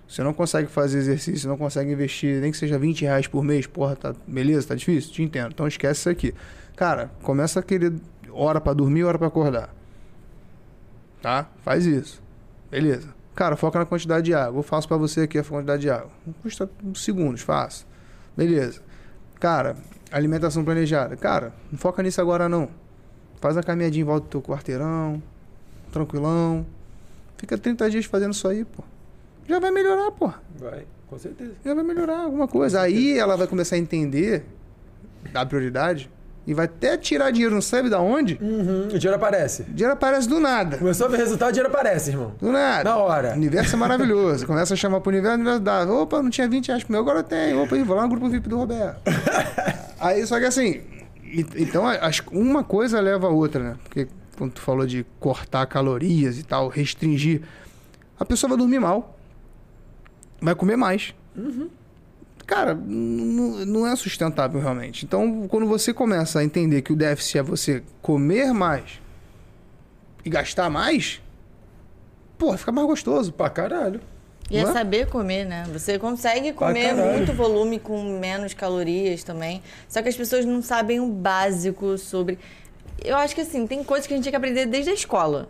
[0.07, 3.67] Você não consegue fazer exercício, não consegue investir, nem que seja 20 reais por mês,
[3.67, 5.12] porra, tá, beleza, tá difícil?
[5.12, 5.51] Te entendo.
[5.53, 6.35] Então esquece isso aqui.
[6.77, 7.95] Cara, começa a querer
[8.31, 9.75] hora pra dormir, hora pra acordar.
[11.21, 11.49] Tá?
[11.62, 12.23] Faz isso.
[12.77, 13.09] Beleza.
[13.35, 14.59] Cara, foca na quantidade de água.
[14.59, 16.11] Eu faço pra você aqui a quantidade de água.
[16.27, 17.87] Não custa uns segundos, faço.
[18.37, 18.83] Beleza.
[19.41, 19.77] Cara,
[20.12, 21.17] alimentação planejada.
[21.17, 22.69] Cara, não foca nisso agora não.
[23.41, 25.23] Faz a caminhadinha em volta do teu quarteirão,
[25.91, 26.67] tranquilão.
[27.39, 28.85] Fica 30 dias fazendo isso aí, pô.
[29.49, 30.31] Já vai melhorar, pô.
[30.59, 31.55] Vai, com certeza.
[31.65, 32.83] Já vai melhorar alguma coisa.
[32.83, 34.45] Aí ela vai começar a entender
[35.33, 36.11] da prioridade
[36.47, 38.39] e vai até tirar dinheiro, não sabe da onde?
[38.41, 39.63] Uhum, o dinheiro aparece.
[39.63, 40.79] O dinheiro aparece do nada.
[40.79, 42.35] Começou a ver resultado, o dinheiro aparece, irmão.
[42.41, 42.85] Do nada.
[42.89, 43.31] Na hora.
[43.31, 44.47] O universo é maravilhoso.
[44.47, 45.83] Começa a chamar pro universo, o universo dá.
[45.93, 47.59] Opa, não tinha 20 reais pro meu, agora tem.
[47.59, 49.01] Opa, aí, vou lá no grupo VIP do Roberto.
[49.99, 50.83] aí, só que assim,
[51.57, 51.85] então
[52.31, 53.77] uma coisa leva a outra, né?
[53.83, 54.07] Porque
[54.39, 57.43] quando tu falou de cortar calorias e tal, restringir,
[58.19, 59.19] a pessoa vai dormir mal.
[60.41, 61.13] Vai comer mais.
[62.47, 65.05] Cara, não é sustentável realmente.
[65.05, 69.01] Então, quando você começa a entender que o déficit é você comer mais
[70.25, 71.21] e gastar mais,
[72.39, 73.33] pô, fica mais gostoso.
[73.33, 74.01] Pra caralho.
[74.49, 74.67] E é é?
[74.67, 75.65] saber comer, né?
[75.73, 79.61] Você consegue comer muito volume com menos calorias também.
[79.89, 82.39] Só que as pessoas não sabem o básico sobre.
[83.05, 85.49] Eu acho que assim, tem coisas que a gente tinha que aprender desde a escola.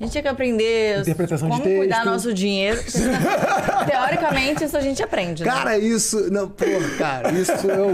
[0.00, 2.06] A gente tinha que aprender Interpretação de como cuidar texto.
[2.10, 2.80] nosso dinheiro.
[3.86, 5.44] Teoricamente, isso a gente aprende.
[5.44, 5.50] né?
[5.50, 6.32] Cara, isso.
[6.32, 7.92] Não, porra, cara, isso eu.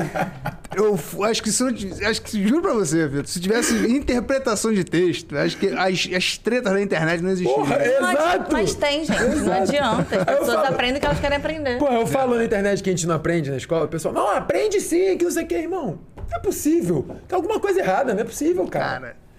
[0.74, 3.26] Eu acho que se não tivesse- Acho que juro pra você, Vitor.
[3.26, 7.54] Se tivesse interpretação de texto, acho que as, as tretas da internet não existiam.
[7.56, 7.86] Porra, Mas-
[8.16, 8.52] exato.
[8.52, 9.20] Mas, tem, gente.
[9.22, 9.62] Não Exato.
[9.62, 10.16] adianta.
[10.22, 11.78] As eu pessoas falo- aprendem o que elas querem aprender.
[11.78, 14.28] Pô, eu falo na internet que a gente não aprende na escola, o pessoal, não,
[14.30, 15.98] aprende sim, que não sei o que, irmão.
[16.30, 17.04] Não é possível.
[17.28, 18.84] Tem alguma coisa errada, não é possível, cara.
[18.84, 19.29] Cara, eu- eu-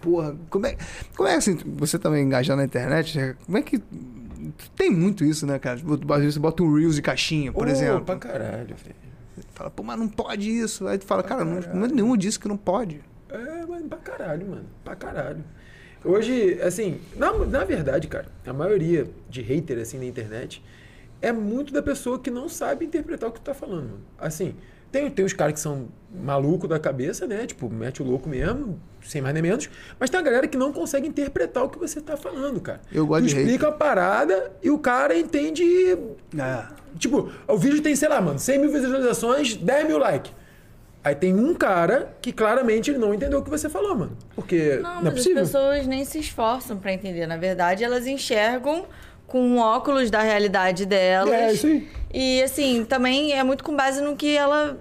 [0.00, 0.76] porra, como é,
[1.16, 3.82] como é assim, você também engajar na internet, como é que.
[4.76, 5.78] Tem muito isso, né, cara?
[5.78, 8.04] Tipo, Às vezes você bota um Reels de caixinha, por Ô, exemplo.
[8.04, 8.76] Pra caralho.
[9.54, 10.86] Fala, pô, mas não pode isso.
[10.86, 13.00] Aí tu fala, cara, não, não é nenhum disse que não pode.
[13.28, 14.64] É, mano, pra caralho, mano.
[14.84, 15.44] Pra caralho.
[16.04, 20.62] Hoje, assim, na, na verdade, cara, a maioria de hater, assim, na internet
[21.20, 24.00] é muito da pessoa que não sabe interpretar o que tu tá falando, mano.
[24.18, 24.54] Assim,
[24.96, 27.46] tem, tem os caras que são maluco da cabeça, né?
[27.46, 29.68] Tipo, mete o louco mesmo, sem mais nem menos.
[30.00, 32.80] Mas tem a galera que não consegue interpretar o que você tá falando, cara.
[32.90, 35.62] Eu gosto tu de explica a parada e o cara entende.
[36.38, 36.64] É.
[36.98, 40.32] Tipo, o vídeo tem, sei lá, mano, 100 mil visualizações, 10 mil likes.
[41.04, 44.16] Aí tem um cara que claramente ele não entendeu o que você falou, mano.
[44.34, 45.42] Porque Não, não, mas é possível.
[45.42, 47.26] as pessoas nem se esforçam pra entender.
[47.26, 48.86] Na verdade, elas enxergam
[49.26, 51.32] com óculos da realidade delas.
[51.32, 51.88] É, isso aí.
[52.12, 54.78] E assim, também é muito com base no que ela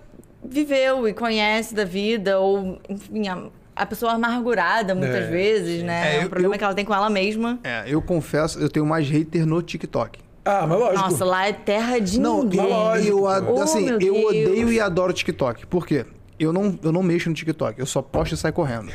[0.50, 3.44] viveu e conhece da vida, ou, enfim, a,
[3.76, 6.16] a pessoa amargurada muitas É, vezes, né?
[6.16, 7.60] É, É, eu- problema eu- que ela tem com ela mesma.
[7.64, 10.20] É, eu confesso, eu tenho mais hater no TikTok.
[10.44, 11.02] Ah, mas lógico.
[11.10, 12.62] Nossa, lá é terra de Não, ninguém.
[12.62, 12.70] mas
[13.10, 13.10] lógico,
[13.50, 14.26] eu, Oh, assim, eu Deus.
[14.26, 15.66] odeio e adoro TikTok.
[15.66, 16.06] Por quê?
[16.40, 18.92] Eu não, eu não mexo no TikTok, eu só posto e saio correndo.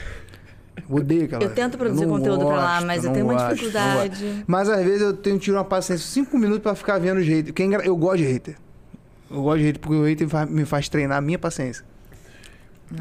[0.89, 1.43] Eu odeio aquela.
[1.43, 3.55] Eu tento produzir não conteúdo pra lá, gosto, mas eu não tenho uma gosto, não
[3.55, 4.25] dificuldade.
[4.25, 4.45] gosto.
[4.47, 7.27] Mas às vezes eu tenho que tirar uma paciência, cinco minutos pra ficar vendo os
[7.27, 7.47] haters.
[7.47, 8.57] Porque é eu gosto de hater.
[9.31, 11.85] Eu gosto de hater porque o hater me faz treinar a minha paciência.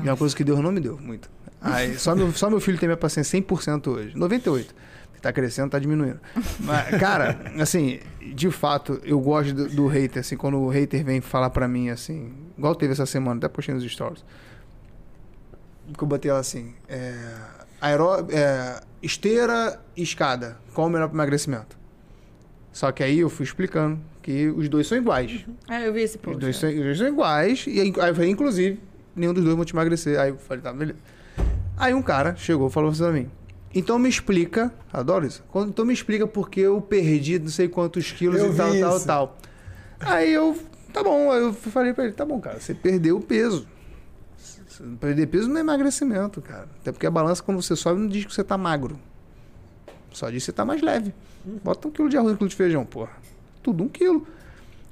[0.04, 1.30] E é uma coisa que Deus não me deu muito.
[1.62, 4.16] Aí, só, meu, só meu filho tem minha paciência 100% hoje.
[4.16, 4.68] 98%.
[5.22, 6.20] Tá crescendo, tá diminuindo.
[6.62, 8.00] Mas, cara, assim,
[8.34, 11.90] de fato, eu gosto do, do hater, assim, quando o hater vem falar pra mim,
[11.90, 14.24] assim, igual teve essa semana, até postei nos stories.
[15.98, 17.18] Que eu botei ela assim, é,
[17.82, 21.78] aeró, é, esteira e escada, qual o melhor para emagrecimento?
[22.72, 25.46] Só que aí eu fui explicando que os dois são iguais.
[25.68, 26.40] Ah, eu vi esse Os post.
[26.40, 27.66] dois, são, os dois são iguais.
[27.68, 28.80] E aí aí eu falei, inclusive,
[29.16, 30.20] nenhum dos dois vão te emagrecer.
[30.20, 31.00] Aí eu falei, tá, beleza.
[31.78, 33.30] Aí um cara chegou e falou assim pra mim.
[33.74, 35.44] Então me explica, adoro isso.
[35.68, 39.38] Então me explica porque eu perdi não sei quantos quilos Eu e tal, tal, tal.
[40.00, 40.58] Aí eu,
[40.92, 43.68] tá bom, aí eu falei pra ele, tá bom, cara, você perdeu o peso.
[45.00, 46.68] Perder peso não é emagrecimento, cara.
[46.82, 48.98] Até porque a balança, quando você sobe, não diz que você tá magro.
[50.12, 51.14] Só que você tá mais leve.
[51.64, 53.12] Bota um quilo de arroz, um quilo de feijão, porra.
[53.64, 54.28] Tudo um quilo.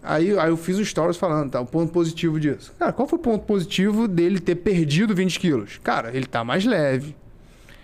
[0.03, 2.73] Aí, aí eu fiz um stories falando, tá, o ponto positivo disso.
[2.79, 5.79] Cara, qual foi o ponto positivo dele ter perdido 20 quilos?
[5.83, 7.15] Cara, ele tá mais leve.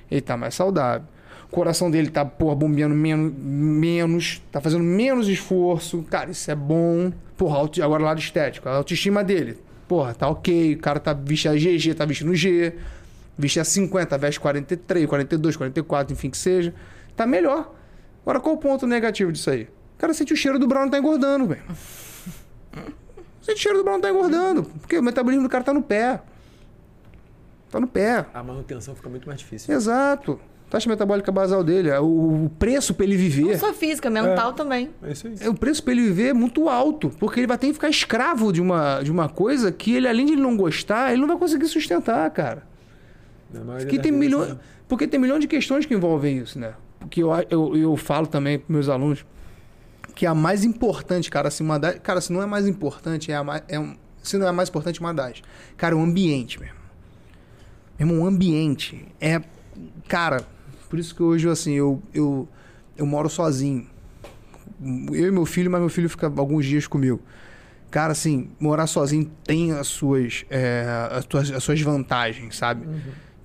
[0.10, 1.08] Ele tá mais saudável.
[1.52, 6.04] O coração dele tá, porra, bombeando menos, menos tá fazendo menos esforço.
[6.10, 7.12] Cara, isso é bom.
[7.36, 9.58] Porra, agora lado estético, a autoestima dele.
[9.88, 10.76] Porra, tá ok.
[10.76, 12.74] O cara tá vestindo a GG, tá vestindo G.
[13.38, 16.74] Veste a 50, veste 43, 42, 44, enfim que seja.
[17.16, 17.74] Tá melhor.
[18.22, 19.64] Agora, qual o ponto negativo disso aí?
[19.64, 21.61] O cara sente o cheiro do Brown tá engordando, velho.
[23.41, 24.64] Sente o cheiro do Brown tá engordando.
[24.64, 26.22] Porque o metabolismo do cara tá no pé.
[27.70, 28.26] Tá no pé.
[28.34, 29.74] A manutenção fica muito mais difícil.
[29.74, 30.39] Exato.
[30.70, 33.59] Taxa metabólica basal dele, é o preço pra ele Não viver.
[33.59, 34.89] só física, mental também.
[35.03, 35.36] É isso aí.
[35.41, 37.89] É, O preço pra ele viver é muito alto, porque ele vai ter que ficar
[37.89, 41.28] escravo de uma, de uma coisa que ele, além de ele não gostar, ele não
[41.28, 42.64] vai conseguir sustentar, cara.
[43.78, 44.57] Porque tem, milhões, né?
[44.88, 46.74] porque tem milhões de questões que envolvem isso, né?
[47.04, 49.26] Porque eu, eu, eu falo também para meus alunos
[50.16, 53.36] que a mais importante, cara, se uma das, cara, se não é mais importante, é
[53.36, 55.41] a mais, é um, se não é mais importante, uma das.
[55.76, 56.76] Cara, o ambiente, mesmo.
[57.99, 59.41] Meu irmão, o ambiente é,
[60.08, 60.45] cara,
[60.89, 62.47] por isso que hoje assim, eu eu,
[62.97, 63.88] eu moro sozinho.
[65.12, 67.22] Eu e meu filho, mas meu filho fica alguns dias comigo.
[67.91, 72.88] Cara, assim, morar sozinho tem as suas, é, as, suas, as suas vantagens, sabe?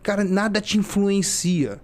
[0.02, 1.80] Cara, nada te influencia.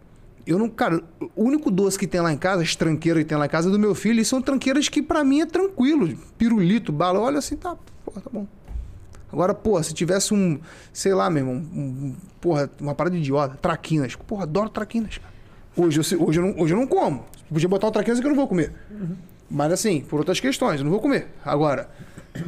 [0.47, 1.03] Eu não, cara,
[1.35, 3.69] o único doce que tem lá em casa, as tranqueiras que tem lá em casa
[3.69, 6.17] é do meu filho, e são tranqueiras que pra mim é tranquilo.
[6.37, 8.47] Pirulito, bala, olha assim, tá, porra, tá bom.
[9.33, 10.61] Agora, porra, se tivesse um,
[10.93, 14.15] sei lá, meu irmão, um, porra, uma parada idiota, traquinas.
[14.15, 15.35] Porra, adoro traquinas, cara.
[15.77, 17.25] Hoje eu, hoje eu, não, hoje eu não como.
[17.49, 18.73] Podia botar o traquinas que eu não vou comer.
[19.51, 21.29] Mas assim, por outras questões, eu não vou comer.
[21.45, 21.89] Agora,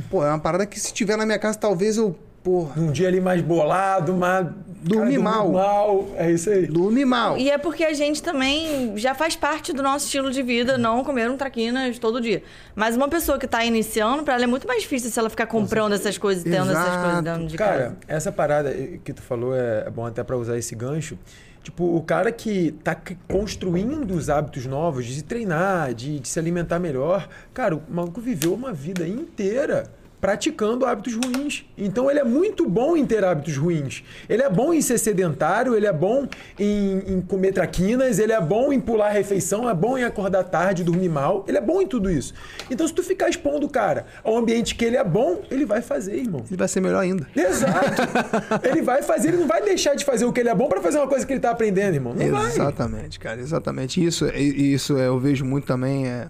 [0.08, 2.16] pô, é uma parada que se tiver na minha casa, talvez eu,
[2.46, 4.46] porra, Um dia ali mais bolado, mas.
[4.82, 5.50] Dormir cara, mal.
[5.50, 6.08] mal.
[6.16, 6.64] É isso aí.
[6.68, 7.36] dorme mal.
[7.36, 11.02] E é porque a gente também já faz parte do nosso estilo de vida não
[11.02, 12.40] comer um traquinas todo dia.
[12.72, 15.46] Mas uma pessoa que tá iniciando, pra ela é muito mais difícil se ela ficar
[15.46, 17.02] comprando essas coisas e tendo essas Exato.
[17.02, 17.96] coisas dentro de Cara, casa.
[18.06, 18.72] essa parada
[19.02, 21.18] que tu falou é é bom até pra usar esse gancho.
[21.62, 22.96] Tipo, o cara que tá
[23.28, 28.20] construindo os hábitos novos, de se treinar, de, de se alimentar melhor, cara, o maluco
[28.20, 29.90] viveu uma vida inteira
[30.20, 31.64] praticando hábitos ruins.
[31.76, 34.02] Então ele é muito bom em ter hábitos ruins.
[34.28, 36.26] Ele é bom em ser sedentário, ele é bom
[36.58, 40.44] em, em comer traquinas, ele é bom em pular a refeição, é bom em acordar
[40.44, 41.44] tarde, dormir mal.
[41.46, 42.34] Ele é bom em tudo isso.
[42.70, 45.82] Então se tu ficar expondo o cara ao ambiente que ele é bom, ele vai
[45.82, 46.44] fazer, irmão.
[46.46, 47.26] Ele vai ser melhor ainda.
[47.34, 48.02] Exato.
[48.68, 50.80] ele vai fazer, ele não vai deixar de fazer o que ele é bom pra
[50.80, 52.14] fazer uma coisa que ele tá aprendendo, irmão.
[52.14, 52.46] Não vai.
[52.46, 54.04] Exatamente, cara, exatamente.
[54.04, 56.28] Isso, isso eu vejo muito também é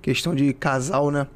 [0.00, 1.26] questão de casal, né?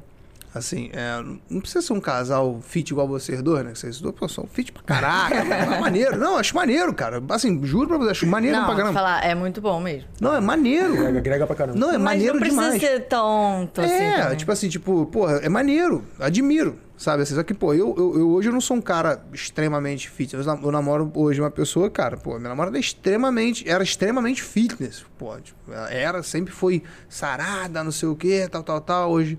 [0.55, 3.73] Assim, é, não precisa ser um casal fit igual vocês dois, né?
[3.73, 5.35] Vocês dois pô, são fit pra caraca.
[5.41, 6.15] é maneiro.
[6.17, 7.19] Não, acho maneiro, cara.
[7.29, 8.93] Assim, juro pra você, acho maneiro Não, pra caramba.
[8.93, 10.07] falar, é muito bom mesmo.
[10.21, 10.93] Não, é maneiro.
[10.95, 11.79] Grega, grega pra caramba.
[11.79, 12.81] Não, é Mas maneiro não precisa demais.
[12.81, 13.93] ser tonto assim.
[13.93, 14.37] É, também.
[14.37, 17.23] tipo assim, tipo, porra, é maneiro, admiro, sabe?
[17.23, 20.45] Assim, só que, pô, eu, eu, eu hoje eu não sou um cara extremamente fitness.
[20.45, 24.43] Eu, nam- eu namoro hoje uma pessoa, cara, pô, minha namorada é extremamente, era extremamente
[24.43, 29.11] fitness, pô, tipo, ela era, sempre foi sarada, não sei o que, tal, tal, tal,
[29.11, 29.35] hoje.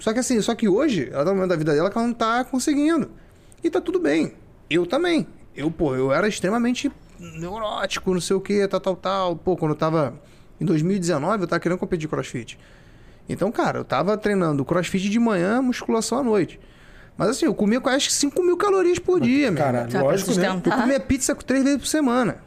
[0.00, 2.06] Só que assim, só que hoje, ela tá no momento da vida dela que ela
[2.06, 3.10] não tá conseguindo.
[3.62, 4.32] E tá tudo bem.
[4.68, 5.26] Eu também.
[5.54, 9.36] Eu, pô, eu era extremamente neurótico, não sei o que, tal, tal, tal.
[9.36, 10.14] Pô, quando eu tava
[10.58, 12.58] em 2019, eu tava querendo competir crossfit.
[13.28, 16.58] Então, cara, eu tava treinando crossfit de manhã, musculação à noite.
[17.16, 19.62] Mas assim, eu comia quase 5 mil calorias por dia, meu.
[19.62, 20.48] Cara, pra lógico, né?
[20.48, 22.38] Eu comia pizza três vezes por semana.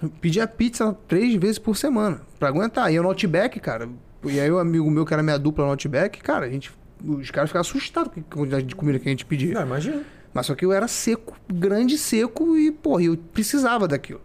[0.00, 2.20] Eu pedia pizza três vezes por semana.
[2.38, 2.92] Pra aguentar.
[2.92, 3.88] E eu no Outback, cara.
[4.22, 6.72] E aí o amigo meu, que era minha dupla no Outback, cara, a gente.
[7.06, 9.54] Os caras ficavam assustados com a quantidade de comida que a gente pedia.
[9.54, 10.02] Não, imagina.
[10.32, 14.20] Mas só que eu era seco, grande seco e, porra, eu precisava daquilo.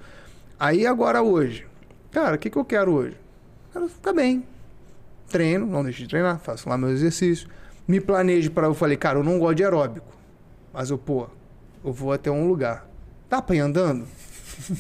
[0.60, 1.68] Aí agora hoje,
[2.12, 3.16] cara, o que, que eu quero hoje?
[3.72, 4.44] Quero ficar bem.
[5.30, 7.48] Treino, não deixo de treinar, faço lá meu exercício.
[7.88, 10.08] Me planejo para eu falei, cara, eu não gosto de aeróbico.
[10.74, 11.28] Mas eu, pô,
[11.84, 12.88] eu vou até um lugar.
[13.30, 14.08] Dá pra ir andando?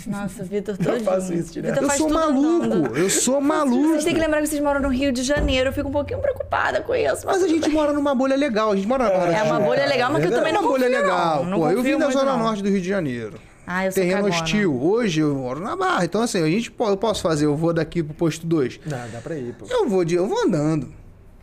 [0.08, 1.74] Nossa, Vitor, Eu todo faço isso direto.
[1.74, 3.90] Vitor eu sou maluco, eu sou maluco.
[3.90, 5.70] Vocês têm que lembrar que vocês moram no Rio de Janeiro.
[5.70, 7.26] Eu fico um pouquinho preocupada com isso.
[7.26, 9.60] Mas a gente mora numa bolha legal, a gente mora na Barra É da uma
[9.60, 11.44] bolha legal, mas que eu também É não uma bolha confio, legal.
[11.44, 11.50] não.
[11.52, 12.40] Não Pô, eu confio vim da Zona não.
[12.40, 13.34] Norte do Rio de Janeiro.
[13.66, 14.44] Ah, eu sou Terreno cagona.
[14.44, 14.82] hostil.
[14.84, 16.04] Hoje eu moro na Barra.
[16.06, 18.80] Então, assim, a gente, eu posso fazer, eu vou daqui pro posto 2.
[18.86, 19.66] Não, dá pra ir, pô.
[19.70, 20.92] Eu vou de, eu vou andando.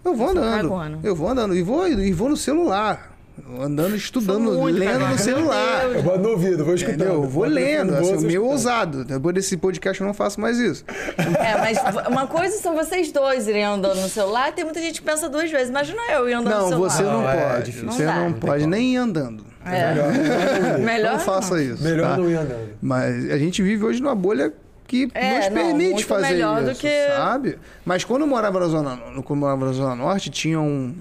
[0.05, 1.01] Eu vou Eu andando.
[1.05, 1.55] Eu vou andando.
[1.57, 3.16] E vou, e vou no celular.
[3.61, 5.11] Andando, estudando, muito lendo cagona.
[5.13, 5.85] no celular.
[5.89, 6.97] Meu Eu boto no ouvido, vou escutando.
[7.01, 7.23] Entendeu?
[7.23, 8.51] Eu vou no lendo, assim, vou meio escutando.
[8.51, 9.05] ousado.
[9.05, 10.85] Depois desse podcast eu não faço mais isso.
[11.19, 11.79] É, mas
[12.09, 14.53] uma coisa são vocês dois irem andando no celular.
[14.53, 15.69] Tem muita gente que pensa duas vezes.
[15.69, 16.91] Imagina eu ir andando no Não, celular.
[16.91, 17.65] você não Não, é pode.
[17.67, 17.93] difícil.
[17.93, 18.19] Você Não dá.
[18.21, 19.45] não Não pode nem ir andando.
[19.65, 19.71] É.
[19.95, 21.83] Melhor, melhor, Melhor não faça isso.
[21.83, 22.17] melhor tá?
[22.17, 22.69] não ir andando.
[22.81, 24.53] Mas a gente vive hoje numa bolha
[24.87, 27.59] que É, nos não, permite muito fazer melhor do isso, que- sabe?
[27.85, 30.95] Mas quando eu morava na zona, quando eu morava na zona norte, tinha um,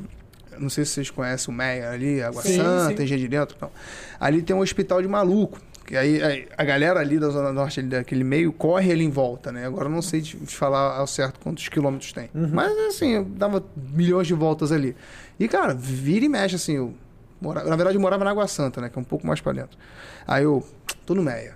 [0.60, 3.04] não sei se vocês conhecem o Meia ali, Água Sim, Santa, sim.
[3.04, 3.72] Engenho de Dentro, não.
[4.20, 5.60] Ali tem um hospital de maluco.
[5.86, 9.10] Que aí, aí a galera ali da zona norte, ali daquele meio, corre ali em
[9.10, 9.68] volta, né?
[9.68, 12.30] Agora eu não sei te, te falar ao certo quantos quilômetros tem.
[12.34, 14.96] Mas assim, eu dava milhões de voltas ali.
[15.40, 16.96] E cara, vira e mexe assim, eu
[17.40, 18.90] morava, na verdade eu morava na Água Santa, né?
[18.90, 19.78] Que é um pouco mais pra dentro.
[20.26, 20.66] Aí eu,
[21.06, 21.56] tô no Meia.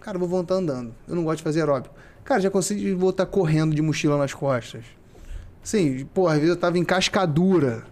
[0.00, 0.94] Cara, eu vou voltar andando.
[1.06, 1.94] Eu não gosto de fazer aeróbico.
[2.24, 4.84] Cara, já consegui voltar correndo de mochila nas costas.
[5.62, 7.84] Sim, pô, às vezes eu tava em cascadura.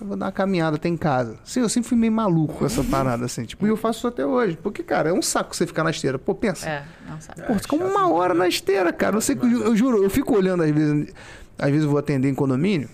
[0.00, 1.38] Eu vou dar uma caminhada até em casa.
[1.44, 3.44] Sim, eu sempre fui meio maluco com essa parada, assim.
[3.44, 4.56] Tipo, e eu faço isso até hoje.
[4.56, 6.18] Porque, cara, é um saco você ficar na esteira.
[6.18, 6.68] Pô, pensa.
[6.68, 7.42] É, não sabe.
[7.42, 9.16] Pô, fica uma hora na esteira, cara.
[9.16, 11.12] Eu, sei eu, eu juro, eu fico olhando às vezes.
[11.58, 12.88] Às vezes eu vou atender em condomínio.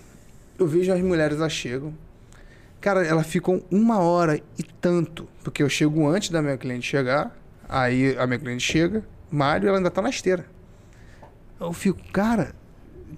[0.59, 1.93] Eu vejo as mulheres, elas chegam.
[2.81, 5.27] Cara, elas ficam uma hora e tanto.
[5.43, 7.35] Porque eu chego antes da minha cliente chegar.
[7.69, 10.45] Aí a minha cliente chega, Mário, ela ainda tá na esteira.
[11.59, 12.53] Eu fico, cara,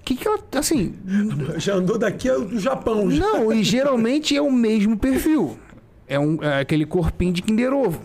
[0.04, 0.40] que que ela.
[0.54, 0.96] Assim.
[1.58, 3.10] Já andou daqui ao Japão.
[3.12, 3.20] já.
[3.22, 5.58] Não, e geralmente é o mesmo perfil.
[6.08, 8.02] É, um, é aquele corpinho de Kinder Ovo.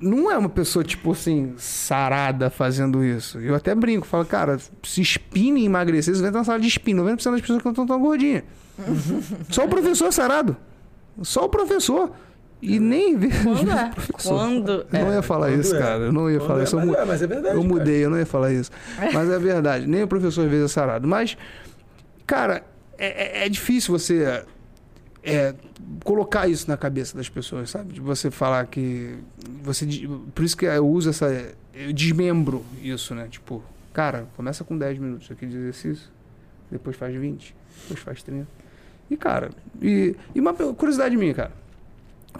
[0.00, 3.38] Não é uma pessoa, tipo assim, sarada fazendo isso.
[3.40, 6.68] Eu até brinco, falo, cara, se espina e emagrecer, você vai entrar na sala de
[6.68, 7.02] espina.
[7.02, 8.42] 90% das pessoas que estão tão gordinhas.
[9.48, 10.56] Só o professor sarado.
[11.22, 12.10] Só o professor.
[12.66, 13.28] E nem vê.
[13.42, 13.90] Quando é?
[13.94, 14.28] Professor.
[14.38, 15.16] Quando Eu não é?
[15.16, 15.78] ia falar Quando isso, é?
[15.78, 16.04] cara.
[16.04, 16.64] Eu não ia Quando falar é?
[16.64, 16.76] isso.
[16.80, 17.74] Eu Mas é, mas é verdade, Eu cara.
[17.74, 18.70] mudei, eu não ia falar isso.
[19.12, 19.86] Mas é verdade.
[19.86, 21.06] Nem o professor às vezes é sarado.
[21.06, 21.36] Mas,
[22.26, 22.64] cara,
[22.98, 24.44] é, é- é difícil você
[25.22, 25.54] é,
[26.04, 27.92] colocar isso na cabeça das pessoas, sabe?
[27.94, 29.14] De você falar que.
[29.62, 29.86] você
[30.34, 31.26] Por isso que eu uso essa.
[31.74, 33.26] Eu desmembro isso, né?
[33.30, 33.62] Tipo,
[33.92, 36.08] cara, começa com 10 minutos aqui de exercício,
[36.70, 38.46] depois faz 20, depois faz 30.
[39.10, 39.50] E, cara,
[39.82, 41.52] e, e uma curiosidade minha, cara.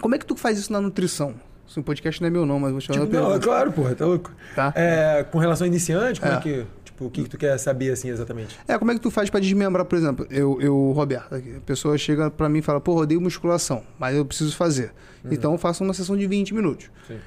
[0.01, 1.35] Como é que tu faz isso na nutrição?
[1.67, 4.05] Esse podcast não é meu, não, mas vou te Tipo, não, é claro, porra, tá
[4.05, 4.31] louco.
[4.55, 4.71] Tá?
[4.75, 6.39] É, com relação a iniciante, como é, É.
[6.39, 6.65] que.
[6.85, 8.57] Tipo, o que, que tu quer saber assim exatamente?
[8.67, 11.97] É, como é que tu faz pra desmembrar, por exemplo, eu, eu Roberto, a pessoa
[11.97, 14.91] chega pra mim e fala, pô, odeio musculação, mas eu preciso fazer.
[15.29, 16.89] Então eu faço uma sessão de 20 minutos.
[17.07, 17.17] Sim.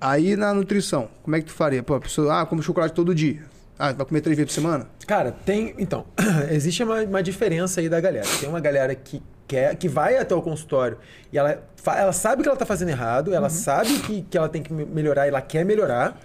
[0.00, 1.82] Aí na nutrição, como é que tu faria?
[1.82, 3.42] Pô, a pessoa, ah, come chocolate todo dia.
[3.78, 4.86] Ah, vai comer três vezes por semana?
[5.06, 5.74] Cara, tem.
[5.76, 6.06] Então,
[6.50, 8.26] existe uma, uma diferença aí da galera.
[8.40, 9.20] Tem uma galera que
[9.52, 10.96] quer, que vai até o consultório
[11.32, 14.62] e ela, ela sabe que ela tá fazendo errado, ela sabe que, que ela tem
[14.62, 16.18] que me- melhorar e ela quer melhorar.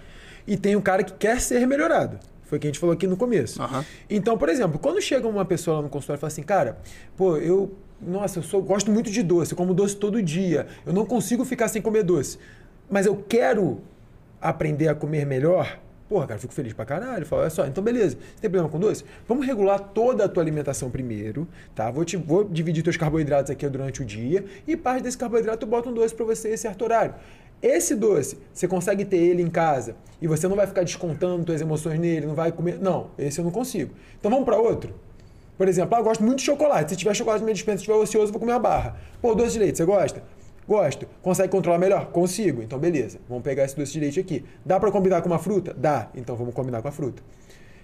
[0.46, 2.18] E tem um cara que quer ser melhorado.
[2.44, 3.60] Foi o que a gente falou aqui no começo.
[3.60, 3.84] Aham.
[4.08, 6.78] Então, por exemplo, quando chega uma pessoa lá no consultório e fala assim, cara,
[7.16, 7.70] pô, eu.
[8.00, 10.66] Nossa, eu sou, gosto muito de doce, eu como doce todo dia.
[10.86, 12.38] Eu não consigo ficar sem comer doce.
[12.88, 13.82] Mas eu quero
[14.40, 15.78] aprender a comer melhor.
[16.08, 17.26] Porra, cara, fico feliz pra caralho.
[17.26, 18.16] Falo, olha só, então beleza.
[18.16, 19.04] Você tem problema com doce?
[19.26, 21.90] Vamos regular toda a tua alimentação primeiro, tá?
[21.90, 25.70] Vou, te, vou dividir teus carboidratos aqui durante o dia e parte desse carboidrato eu
[25.70, 27.14] boto um doce pra você em certo horário.
[27.60, 31.60] Esse doce, você consegue ter ele em casa e você não vai ficar descontando suas
[31.60, 32.78] emoções nele, não vai comer.
[32.80, 33.92] Não, esse eu não consigo.
[34.18, 34.94] Então vamos para outro.
[35.58, 36.92] Por exemplo, ah, eu gosto muito de chocolate.
[36.92, 38.96] Se tiver chocolate na minha dispensa, se tiver ocioso, eu vou comer a barra.
[39.20, 40.22] Pô, doce de leite, você gosta?
[40.68, 41.06] Gosto.
[41.22, 42.10] Consegue controlar melhor?
[42.10, 42.62] Consigo.
[42.62, 43.18] Então, beleza.
[43.26, 44.44] Vamos pegar esse doce de leite aqui.
[44.66, 45.74] Dá para combinar com uma fruta?
[45.74, 46.10] Dá.
[46.14, 47.22] Então, vamos combinar com a fruta.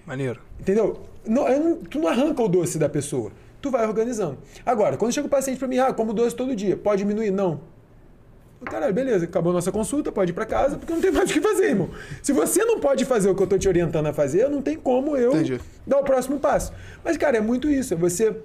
[0.06, 0.38] Maneiro.
[0.60, 1.00] Entendeu?
[1.26, 3.32] Não, não, tu não arranca o doce da pessoa.
[3.62, 4.36] Tu vai organizando.
[4.66, 7.30] Agora, quando chega o paciente para mim, ah, como doce todo dia, pode diminuir?
[7.30, 7.60] Não.
[8.66, 11.32] Caralho, beleza, acabou a nossa consulta, pode ir para casa, porque não tem mais o
[11.32, 11.88] que fazer, irmão.
[12.22, 14.76] Se você não pode fazer o que eu tô te orientando a fazer, não tem
[14.76, 15.58] como eu Entendi.
[15.86, 16.70] dar o próximo passo.
[17.02, 17.94] Mas, cara, é muito isso.
[17.94, 18.36] É você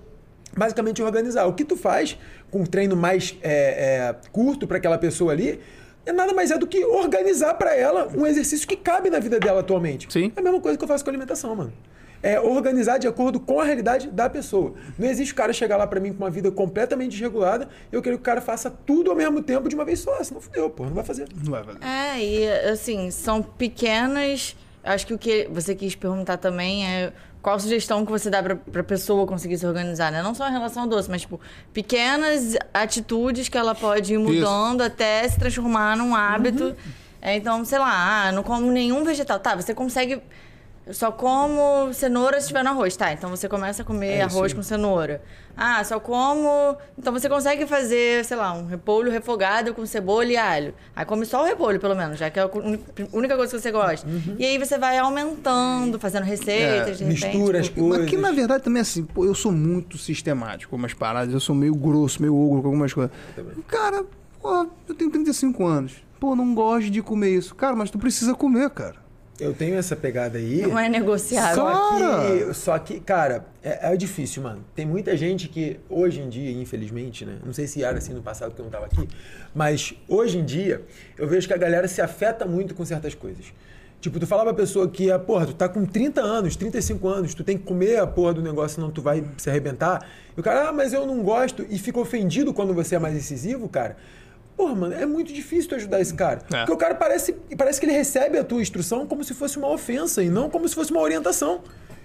[0.60, 1.48] basicamente organizar.
[1.48, 2.18] O que tu faz
[2.52, 5.60] com um treino mais é, é, curto para aquela pessoa ali
[6.06, 9.40] é nada mais é do que organizar para ela um exercício que cabe na vida
[9.40, 10.12] dela atualmente.
[10.12, 10.32] Sim.
[10.36, 11.74] É a mesma coisa que eu faço com a alimentação, mano.
[12.22, 14.74] É organizar de acordo com a realidade da pessoa.
[14.98, 18.02] Não existe o cara chegar lá para mim com uma vida completamente desregulada e eu
[18.02, 20.22] quero que o cara faça tudo ao mesmo tempo de uma vez só.
[20.22, 21.28] Senão fudeu, pô, não vai fazer.
[21.42, 21.80] Não vai fazer.
[21.82, 24.58] É, e assim, são pequenas.
[24.84, 28.56] Acho que o que você quis perguntar também é qual sugestão que você dá pra,
[28.56, 30.22] pra pessoa conseguir se organizar, né?
[30.22, 31.40] Não só em relação ao doce, mas, tipo,
[31.74, 36.76] pequenas atitudes que ela pode ir mudando até se transformar num hábito.
[37.22, 39.40] É, então, sei lá, ah, não como nenhum vegetal.
[39.40, 40.22] Tá, você consegue.
[40.90, 43.14] Eu só como cenoura se tiver no arroz, tá?
[43.14, 45.22] Então você começa a comer É arroz com cenoura.
[45.56, 46.76] Ah, só como.
[46.98, 50.74] Então você consegue fazer, sei lá, um repolho refogado com cebola e alho.
[50.96, 52.50] Aí come só o repolho, pelo menos, já que é a
[53.14, 54.08] única coisa que você gosta.
[54.08, 54.36] Uhum.
[54.40, 57.28] E aí você vai aumentando, fazendo receitas, de repente.
[57.28, 58.00] mistura as coisas.
[58.00, 61.40] Mas que na verdade também assim, pô, eu sou muito sistemático com umas paradas, eu
[61.40, 63.16] sou meio grosso, meio ogro com algumas coisas.
[63.68, 64.04] Cara,
[64.42, 65.98] pô, eu tenho 35 anos.
[66.20, 67.54] Pô, não gosto de comer isso.
[67.54, 69.08] Cara, mas tu precisa comer, cara.
[69.40, 70.62] Eu tenho essa pegada aí.
[70.62, 71.56] Não é negociável.
[71.56, 72.28] Só Cara!
[72.28, 74.64] que, só que, cara, é, é difícil, mano.
[74.76, 77.38] Tem muita gente que, hoje em dia, infelizmente, né?
[77.46, 79.08] Não sei se era assim no passado que eu não tava aqui,
[79.56, 80.82] mas hoje em dia,
[81.18, 83.46] eu vejo que a galera se afeta muito com certas coisas.
[84.02, 87.34] Tipo, tu fala pra pessoa que, ah, porra, tu tá com 30 anos, 35 anos,
[87.34, 90.08] tu tem que comer a porra do negócio, senão tu vai se arrebentar.
[90.38, 93.14] E o cara, ah, mas eu não gosto, e fica ofendido quando você é mais
[93.16, 93.98] incisivo, cara.
[94.60, 96.42] Porra, mano, é muito difícil tu ajudar esse cara.
[96.52, 96.58] É.
[96.58, 99.70] Porque o cara parece, parece que ele recebe a tua instrução como se fosse uma
[99.70, 101.62] ofensa e não como se fosse uma orientação.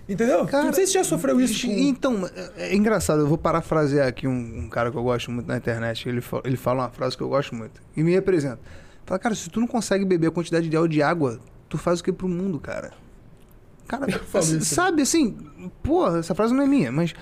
[0.08, 0.46] Entendeu?
[0.46, 1.66] Cara, não sei se você já sofreu isso.
[1.66, 1.72] Com...
[1.72, 5.48] Então, é, é engraçado, eu vou parafrasear aqui um, um cara que eu gosto muito
[5.48, 6.08] na internet.
[6.08, 7.82] Ele, ele fala uma frase que eu gosto muito.
[7.96, 8.60] E me representa.
[9.04, 12.04] Fala, cara, se tu não consegue beber a quantidade ideal de água, tu faz o
[12.04, 12.92] que pro mundo, cara?
[13.88, 14.06] Cara,
[14.62, 15.36] sabe assim,
[15.82, 17.14] porra, essa frase não é minha, mas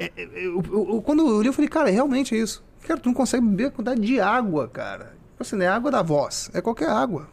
[0.00, 2.64] é, é, eu- eu- eu- quando eu li, eu falei, cara, realmente é isso.
[2.86, 5.12] Cara, tu não consegue beber a quantidade de água, cara.
[5.40, 7.26] Tipo Assim, não é água da voz, é qualquer água.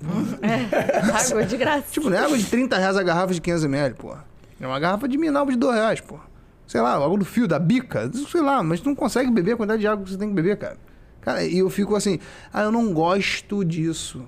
[1.14, 1.86] Água de graça.
[1.92, 4.26] Tipo, não é água de 30 reais a garrafa de 500ml, porra.
[4.60, 6.24] É uma garrafa de mineral de 2 reais, porra.
[6.66, 9.58] Sei lá, água do fio, da bica, sei lá, mas tu não consegue beber a
[9.58, 10.78] quantidade de água que você tem que beber, cara.
[11.22, 12.20] Cara, e eu fico assim,
[12.54, 14.26] ah, eu não gosto disso.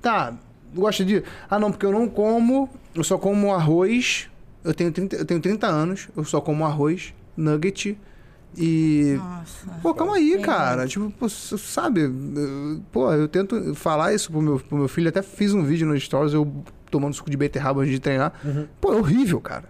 [0.00, 0.34] Tá,
[0.74, 1.22] gosta de.
[1.50, 4.30] Ah, não, porque eu não como, eu só como arroz.
[4.64, 7.98] Eu tenho 30, eu tenho 30 anos, eu só como arroz, nugget
[8.56, 9.14] e.
[9.18, 9.70] Nossa.
[9.82, 10.86] Pô, calma aí, cara.
[10.86, 12.02] Tipo, pô, sabe?
[12.02, 15.08] eu- Pô, eu tento falar isso pro meu, pro meu filho.
[15.08, 16.50] Até fiz um vídeo no Stories, eu
[16.90, 18.32] tomando suco de beterraba antes de treinar.
[18.80, 19.64] Pô, é horrível, cara.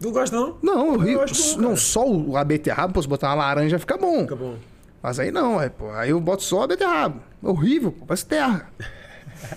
[0.00, 0.56] Não gosta, não?
[0.62, 1.24] Não, é horrível.
[1.26, 1.76] não, não, cara.
[1.76, 2.04] só
[2.36, 4.20] a beterraba, pô, se botar uma laranja fica bom.
[4.20, 4.56] Fica bom.
[5.02, 5.90] Mas aí não, é, pô.
[5.92, 7.20] Aí eu boto só a beterraba.
[7.42, 8.70] É horrível, pô, parece terra.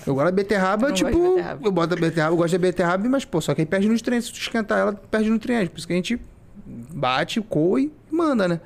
[0.06, 1.30] Eu gosto da beterraba, Eu não tipo.
[1.36, 1.62] beterraba.
[1.64, 4.28] Eu boto a beterraba, eu gosto da beterraba, mas, pô, só que aí perde nutrientes.
[4.28, 5.70] Se tu esquentar ela, perde nutrientes.
[5.70, 6.20] Por isso que a gente
[6.66, 8.60] bate, coa e manda, né?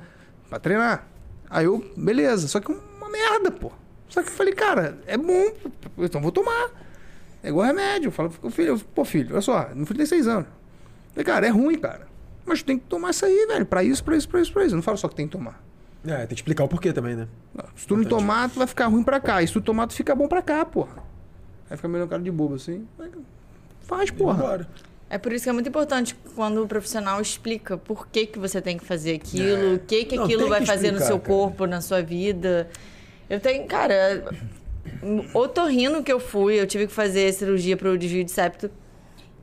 [0.48, 1.06] Pra treinar.
[1.50, 2.48] Aí eu, beleza.
[2.48, 3.70] Só que uma merda, pô.
[4.08, 5.50] Só que eu falei, cara, é bom,
[5.96, 6.70] pô, então vou tomar.
[7.42, 8.08] É igual remédio.
[8.08, 10.46] Eu falo, filho, eu- pô, filho, olha só, meu filho tem seis anos.
[10.46, 12.06] Eu falei, cara, é ruim, cara.
[12.44, 13.66] Mas tem que tomar isso aí, velho.
[13.66, 14.74] Pra isso, pra isso, pra isso, pra isso.
[14.74, 15.60] Eu não falo só que tem que tomar.
[16.06, 17.26] É, tem que explicar o porquê também, né?
[17.52, 19.42] Não, Se tu não tomar, tu vai ficar ruim pra cá.
[19.42, 21.02] E se tu tomar, tu fica bom pra cá, porra.
[21.68, 22.86] Aí fica meio cara de bobo assim.
[23.82, 24.34] Faz, porra.
[24.38, 24.68] Bora.
[25.08, 28.60] É por isso que é muito importante quando o profissional explica por que, que você
[28.60, 31.18] tem que fazer aquilo, o que, que Não, aquilo vai que fazer no explicar, seu
[31.18, 31.28] cara.
[31.28, 32.68] corpo, na sua vida.
[33.30, 34.24] Eu tenho, cara,
[35.32, 38.70] otorrino que eu fui, eu tive que fazer cirurgia para o desvio de septo.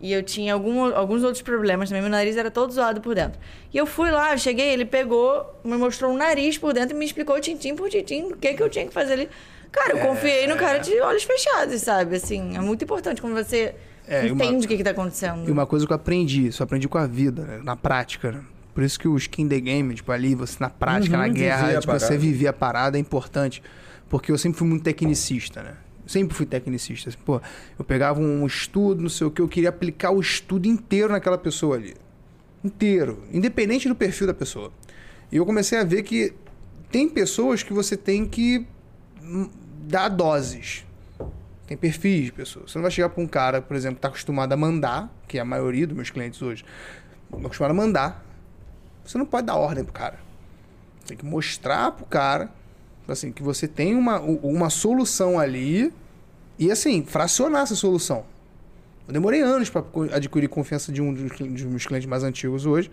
[0.02, 2.02] E eu tinha algum, alguns outros problemas também.
[2.02, 3.40] Meu nariz era todo zoado por dentro.
[3.74, 7.00] E eu fui lá, eu cheguei, ele pegou, me mostrou um nariz por dentro e
[7.00, 9.30] me explicou tintim por tintim o que, que eu tinha que fazer ali.
[9.72, 12.18] Cara, eu confiei no cara de olhos fechados, sabe?
[12.18, 13.76] Assim, é muito importante quando você
[14.08, 15.48] É, uma- entende o que, que tá acontecendo.
[15.48, 17.62] E uma coisa que eu aprendi, isso eu aprendi com a vida, né?
[17.64, 18.42] na prática, né?
[18.74, 21.80] Por isso que o skin the game, tipo, ali, você na prática, Uhum, na guerra,
[21.80, 23.62] tipo, você viver a parada é importante.
[24.10, 25.74] Porque eu sempre fui muito tecnicista, né?
[26.06, 27.12] Sempre fui tecnicista.
[27.24, 27.40] Pô,
[27.78, 31.38] eu pegava um estudo, não sei o que, eu queria aplicar o estudo inteiro naquela
[31.38, 31.94] pessoa ali.
[32.64, 33.24] Inteiro.
[33.32, 34.72] Independente do perfil da pessoa.
[35.32, 36.34] E eu comecei a ver que
[36.92, 38.66] tem pessoas que você tem que
[39.22, 39.50] hum,
[39.88, 40.86] dar doses.
[41.66, 42.72] Tem perfis de pessoas.
[42.72, 45.38] Você não vai chegar para um cara, por exemplo, que está acostumado a mandar, que
[45.38, 46.66] é a maioria dos meus clientes hoje,
[47.32, 48.26] acostumado a mandar.
[49.06, 50.20] Você não pode dar ordem pro cara.
[51.06, 52.50] Tem que mostrar pro cara
[53.08, 55.94] assim, que você tem uma, uma solução ali
[56.58, 58.26] e assim, fracionar essa solução.
[59.08, 59.84] Eu demorei anos para
[60.14, 62.90] adquirir confiança de um dos meus clientes mais antigos hoje.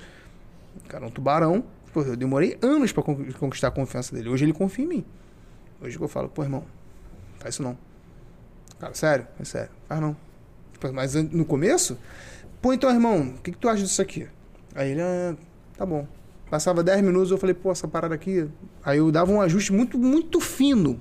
[0.84, 1.64] O cara é um tubarão.
[1.92, 4.28] Pô, eu demorei anos para conquistar a confiança dele.
[4.28, 5.04] Hoje ele confia em mim.
[5.80, 6.64] Hoje eu falo, pô, irmão,
[7.38, 7.76] faz isso não.
[8.80, 9.26] Cara, sério?
[9.38, 9.70] É sério.
[9.86, 10.16] Faz não.
[10.94, 11.98] Mas no começo,
[12.62, 14.26] pô, então, irmão, o que, que tu acha disso aqui?
[14.74, 15.36] Aí ele, ah,
[15.76, 16.08] tá bom.
[16.48, 18.48] Passava 10 minutos, eu falei, pô, essa parada aqui.
[18.82, 20.98] Aí eu dava um ajuste muito, muito fino.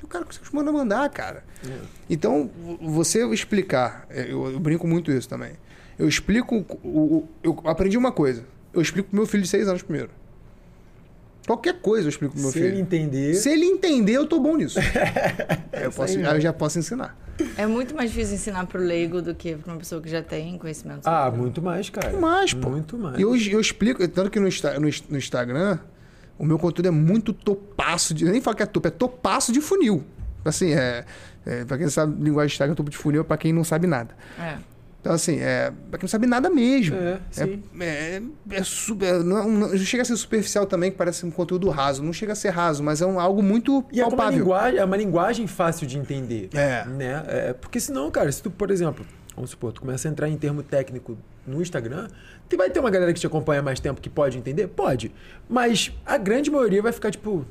[0.00, 1.44] E o cara manda mandar, cara.
[1.68, 1.78] É.
[2.08, 2.48] Então,
[2.80, 5.52] você explicar, é, eu, eu, brinco muito isso também.
[5.98, 6.64] Eu explico.
[6.84, 8.44] O, eu aprendi uma coisa.
[8.72, 10.10] Eu explico pro meu filho de 6 anos primeiro.
[11.50, 12.68] Qualquer coisa eu explico pro meu Se filho.
[12.68, 13.34] Se ele entender.
[13.34, 14.78] Se ele entender, eu tô bom nisso.
[15.72, 17.18] eu, posso, aí, eu já posso ensinar.
[17.56, 20.56] É muito mais difícil ensinar pro leigo do que pra uma pessoa que já tem
[20.58, 21.08] conhecimento.
[21.08, 22.10] Ah, muito mais, cara.
[22.10, 22.70] Muito mais, pô.
[22.70, 23.18] Muito mais.
[23.18, 25.80] E eu, eu explico, tanto que no, no, no Instagram,
[26.38, 28.26] o meu conteúdo é muito topaço de.
[28.26, 30.04] Eu nem falo que é topo, é topaço de funil.
[30.44, 31.04] Assim, é.
[31.44, 33.88] é pra quem sabe linguagem de Instagram, topo de funil é pra quem não sabe
[33.88, 34.14] nada.
[34.38, 34.56] É.
[35.00, 36.94] Então, assim, é, pra quem não sabe nada mesmo.
[36.94, 37.62] É, sim.
[37.80, 38.20] É,
[38.50, 39.24] é, é super.
[39.24, 42.02] Não, não, chega a ser superficial também, que parece um conteúdo raso.
[42.02, 44.24] Não chega a ser raso, mas é um, algo muito e palpável.
[44.24, 46.50] É uma, linguagem, é uma linguagem fácil de entender.
[46.52, 46.84] É.
[46.84, 47.24] Né?
[47.28, 50.36] É, porque senão, cara, se tu, por exemplo, vamos supor, tu começa a entrar em
[50.36, 52.08] termo técnico no Instagram,
[52.46, 54.68] tu vai ter uma galera que te acompanha mais tempo que pode entender?
[54.68, 55.10] Pode.
[55.48, 57.30] Mas a grande maioria vai ficar tipo.
[57.30, 57.46] O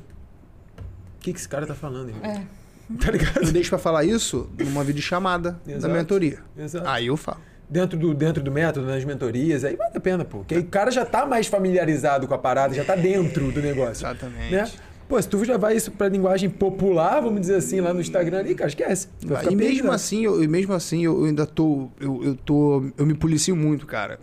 [1.18, 2.24] que, que esse cara tá falando, irmão?
[2.24, 2.59] É.
[2.98, 3.44] Tá ligado?
[3.44, 6.38] Eu deixo pra falar isso numa videochamada da mentoria.
[6.58, 6.88] Exato.
[6.88, 7.40] Aí eu falo.
[7.68, 10.38] Dentro do, dentro do método, nas mentorias, aí vale a pena, pô.
[10.38, 13.62] Porque aí o cara já tá mais familiarizado com a parada, já tá dentro do
[13.62, 14.04] negócio.
[14.04, 14.52] Exatamente.
[14.52, 14.68] Né?
[15.08, 18.40] Pô, se tu já vai isso pra linguagem popular, vamos dizer assim, lá no Instagram
[18.40, 19.08] ali, cara, esquece.
[19.48, 21.88] E mesmo assim, eu, mesmo assim, eu ainda tô.
[22.00, 22.90] Eu, eu tô.
[22.96, 24.18] Eu me policio muito, cara.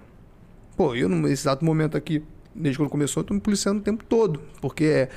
[0.76, 4.04] Pô, eu nesse exato momento aqui, desde quando começou, eu tô me policiando o tempo
[4.04, 4.42] todo.
[4.62, 5.10] Porque é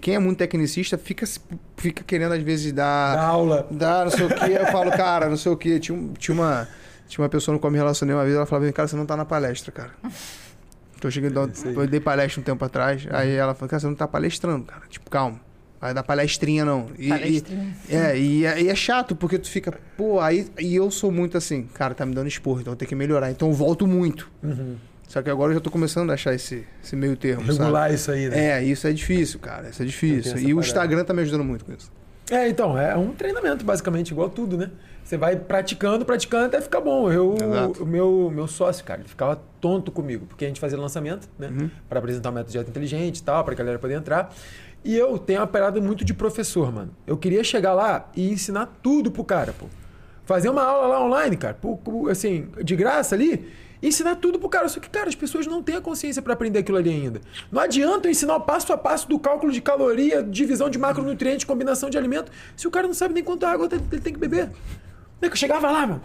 [0.00, 1.24] quem é muito tecnicista fica,
[1.76, 3.18] fica querendo, às vezes, dar.
[3.18, 3.66] Aula.
[3.70, 4.58] Dar não sei o quê.
[4.58, 5.78] Eu falo, cara, não sei o quê.
[5.78, 6.68] Tinha, tinha, uma,
[7.06, 9.16] tinha uma pessoa no qual me relacionei uma vez, ela falava, cara, você não tá
[9.16, 9.90] na palestra, cara.
[10.96, 13.94] Então eu cheguei, eu dei palestra um tempo atrás, aí ela falou, cara, você não
[13.94, 14.82] tá palestrando, cara.
[14.88, 15.40] Tipo, calma.
[15.80, 16.88] Vai dar palestrinha, não.
[16.98, 17.76] E, palestrinha.
[17.88, 20.48] E, é, e, é, e, é chato, porque tu fica, pô, aí.
[20.58, 23.30] E eu sou muito assim, cara, tá me dando esporro, então eu tenho que melhorar.
[23.30, 24.28] Então eu volto muito.
[24.42, 24.76] Uhum.
[25.08, 27.42] Só que agora eu já tô começando a achar esse, esse meio termo.
[27.42, 27.94] Regular sabe?
[27.94, 28.46] isso aí, né?
[28.50, 29.70] É, isso é difícil, cara.
[29.70, 30.38] Isso é difícil.
[30.38, 31.90] E o Instagram tá me ajudando muito com isso.
[32.30, 34.70] É, então, é um treinamento, basicamente, igual tudo, né?
[35.02, 37.10] Você vai praticando, praticando até ficar bom.
[37.10, 37.34] Eu,
[37.80, 41.48] o meu, meu sócio, cara, ele ficava tonto comigo, porque a gente fazia lançamento, né?
[41.48, 41.70] Uhum.
[41.88, 44.30] Para apresentar o um método de dieta inteligente e tal, para a galera poder entrar.
[44.84, 46.90] E eu tenho uma parada muito de professor, mano.
[47.06, 49.64] Eu queria chegar lá e ensinar tudo pro cara, pô.
[50.26, 51.56] Fazer uma aula lá online, cara,
[52.10, 53.48] assim, de graça ali
[53.82, 54.68] ensinar tudo pro cara.
[54.68, 57.20] Só que, cara, as pessoas não têm a consciência para aprender aquilo ali ainda.
[57.50, 61.44] Não adianta eu ensinar o passo a passo do cálculo de caloria, divisão de macronutrientes,
[61.44, 64.50] combinação de alimento, se o cara não sabe nem quanta água ele tem que beber.
[65.20, 66.02] Eu chegava lá, mano,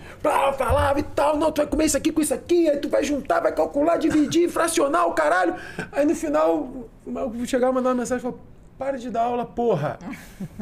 [0.58, 3.04] falava e tal, não, tu vai comer isso aqui com isso aqui, aí tu vai
[3.04, 5.56] juntar, vai calcular, dividir, fracionar o caralho.
[5.92, 8.42] Aí no final, eu chegava e mandava uma mensagem e falava,
[8.76, 10.00] para de dar aula, porra.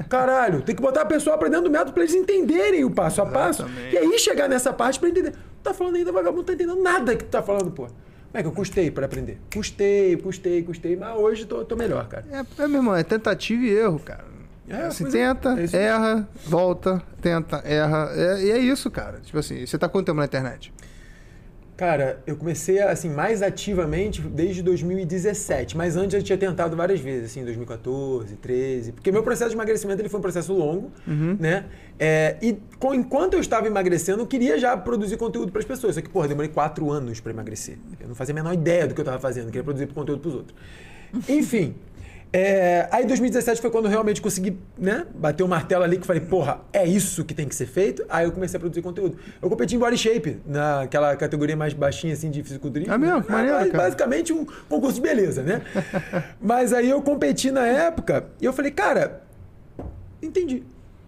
[0.09, 3.25] Caralho, tem que botar a pessoa aprendendo o método pra eles entenderem o passo a
[3.25, 3.65] passo.
[3.89, 5.33] E aí chegar nessa parte pra entender.
[5.63, 7.89] Tá falando ainda, vagabundo, tá entendendo nada que tu tá falando, porra.
[7.89, 9.37] Como é que eu custei para aprender?
[9.53, 12.25] Custei, custei, custei, mas hoje tô, tô melhor, cara.
[12.31, 14.25] É, é, meu irmão, é tentativa e erro, cara.
[14.69, 15.77] É, Se tenta, é.
[15.77, 18.09] É erra, volta, tenta, erra.
[18.15, 19.19] É, e é isso, cara.
[19.19, 20.73] Tipo assim, você tá quanto tempo na internet?
[21.81, 27.31] Cara, eu comecei assim mais ativamente desde 2017, mas antes eu tinha tentado várias vezes,
[27.31, 31.35] assim, 2014, 13, porque meu processo de emagrecimento ele foi um processo longo, uhum.
[31.39, 31.65] né?
[31.97, 35.95] É, e com, enquanto eu estava emagrecendo, eu queria já produzir conteúdo para as pessoas.
[35.95, 37.79] Só que, porra, demorei quatro anos para emagrecer.
[37.99, 40.29] Eu não fazia a menor ideia do que eu estava fazendo, queria produzir conteúdo para
[40.29, 40.55] os outros.
[41.27, 41.73] Enfim,
[42.33, 46.07] é, aí 2017 foi quando eu realmente consegui, né, bater o um martelo ali que
[46.07, 48.05] falei, porra, é isso que tem que ser feito.
[48.09, 49.17] Aí eu comecei a produzir conteúdo.
[49.41, 52.93] Eu competi em body shape, naquela categoria mais baixinha assim de fisiculturismo.
[52.93, 53.25] É mesmo?
[53.27, 55.61] Ah, maneiro, basicamente um concurso de beleza, né?
[56.39, 59.23] Mas aí eu competi na época e eu falei, cara,
[60.21, 60.63] entendi.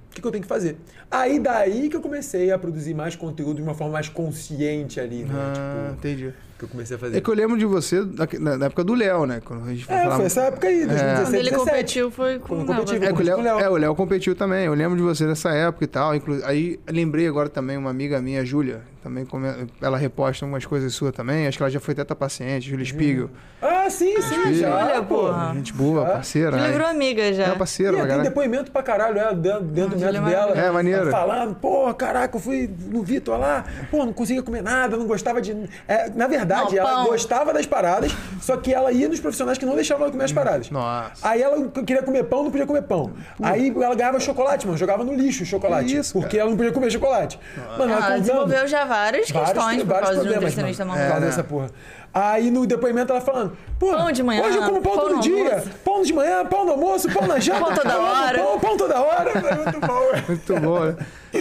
[0.10, 0.78] O que, que, eu tenho que fazer?
[1.10, 5.24] Aí daí que eu comecei a produzir mais conteúdo de uma forma mais consciente ali,
[5.24, 5.34] né?
[5.34, 6.34] Ah, tipo, entendi.
[6.64, 7.18] Que eu comecei a fazer.
[7.18, 8.02] É que eu lembro de você
[8.40, 9.42] na, na época do Léo, né?
[9.44, 11.66] Quando a gente foi É, falar- foi essa época aí, 2017, Quando ele 17.
[11.72, 13.60] competiu foi com Quando não, competiu, É, que o Léo, com o Léo.
[13.60, 14.66] é, o Léo competiu também.
[14.66, 16.16] Eu lembro de você nessa época e tal.
[16.16, 18.82] Inclu aí lembrei agora também uma amiga minha, a Júlia.
[19.04, 21.46] Também come- ela reposta algumas coisas suas também.
[21.46, 23.30] Acho que ela já foi teta paciente, Júlia Spiegel.
[23.62, 24.80] Ah, sim, sim, já.
[24.80, 25.16] Júlia, pô.
[25.16, 25.54] porra.
[25.54, 26.12] Gente boa, Já.
[26.14, 26.58] parceira.
[26.58, 26.72] Ele né?
[26.72, 27.44] virou amiga já.
[27.48, 28.30] É parceira, pra tem caralho.
[28.30, 30.52] depoimento pra caralho, ela dentro, dentro do Júlia é dela.
[30.58, 31.12] É, maneiro.
[31.12, 35.42] Falando, pô, caraca, eu fui no Vitor lá, pô, não conseguia comer nada, não gostava
[35.42, 35.54] de.
[35.88, 37.06] É, na verdade, Não, ela pão.
[37.08, 40.32] gostava das paradas, só que ela ia nos profissionais que não deixavam ela comer as
[40.32, 40.70] paradas.
[40.70, 41.28] Nossa.
[41.28, 43.12] Aí ela queria comer pão, não podia comer pão.
[43.42, 45.88] Aí ela ganhava chocolate, mano, jogava no lixo o chocolate.
[45.88, 47.40] Que isso, porque ela não podia comer chocolate.
[47.78, 50.98] Mano, Ela contando- desenvolveu já várias vários, questões por vários causa do problemas, nutricionista mano,
[51.00, 51.16] maluco.
[51.16, 51.70] por É, dessa porra.
[52.14, 55.20] Aí no depoimento ela falando, pô, Pão de manhã, hoje eu como pão, pão todo
[55.22, 55.70] dia, almoço.
[55.84, 58.40] pão de manhã, pão no almoço, pão na janta, Pão toda hora.
[58.40, 59.32] Pão, pão toda hora.
[59.32, 60.28] Foi muito bom.
[60.28, 60.96] Muito bom, né?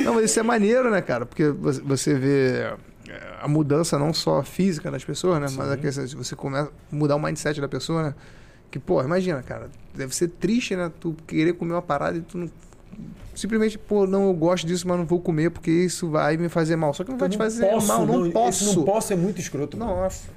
[0.04, 1.26] Não, mas isso é maneiro, né, cara?
[1.26, 2.60] Porque você- vê
[3.08, 5.46] é, a mudança não só física das pessoas, né?
[5.54, 8.14] Mas a questão de você começa a mudar o mindset da pessoa, né?
[8.70, 10.90] Que, pô, imagina, cara, deve ser triste, né?
[10.98, 12.50] Tu querer comer uma parada e tu não.
[13.34, 16.76] Simplesmente, pô, não, eu gosto disso, mas não vou comer porque isso vai me fazer
[16.76, 16.92] mal.
[16.92, 18.76] Só que não vai te fazer mal, não, Esse posso.
[18.76, 19.76] não posso é muito escroto.
[19.76, 19.90] mano.
[19.90, 20.28] Nossa.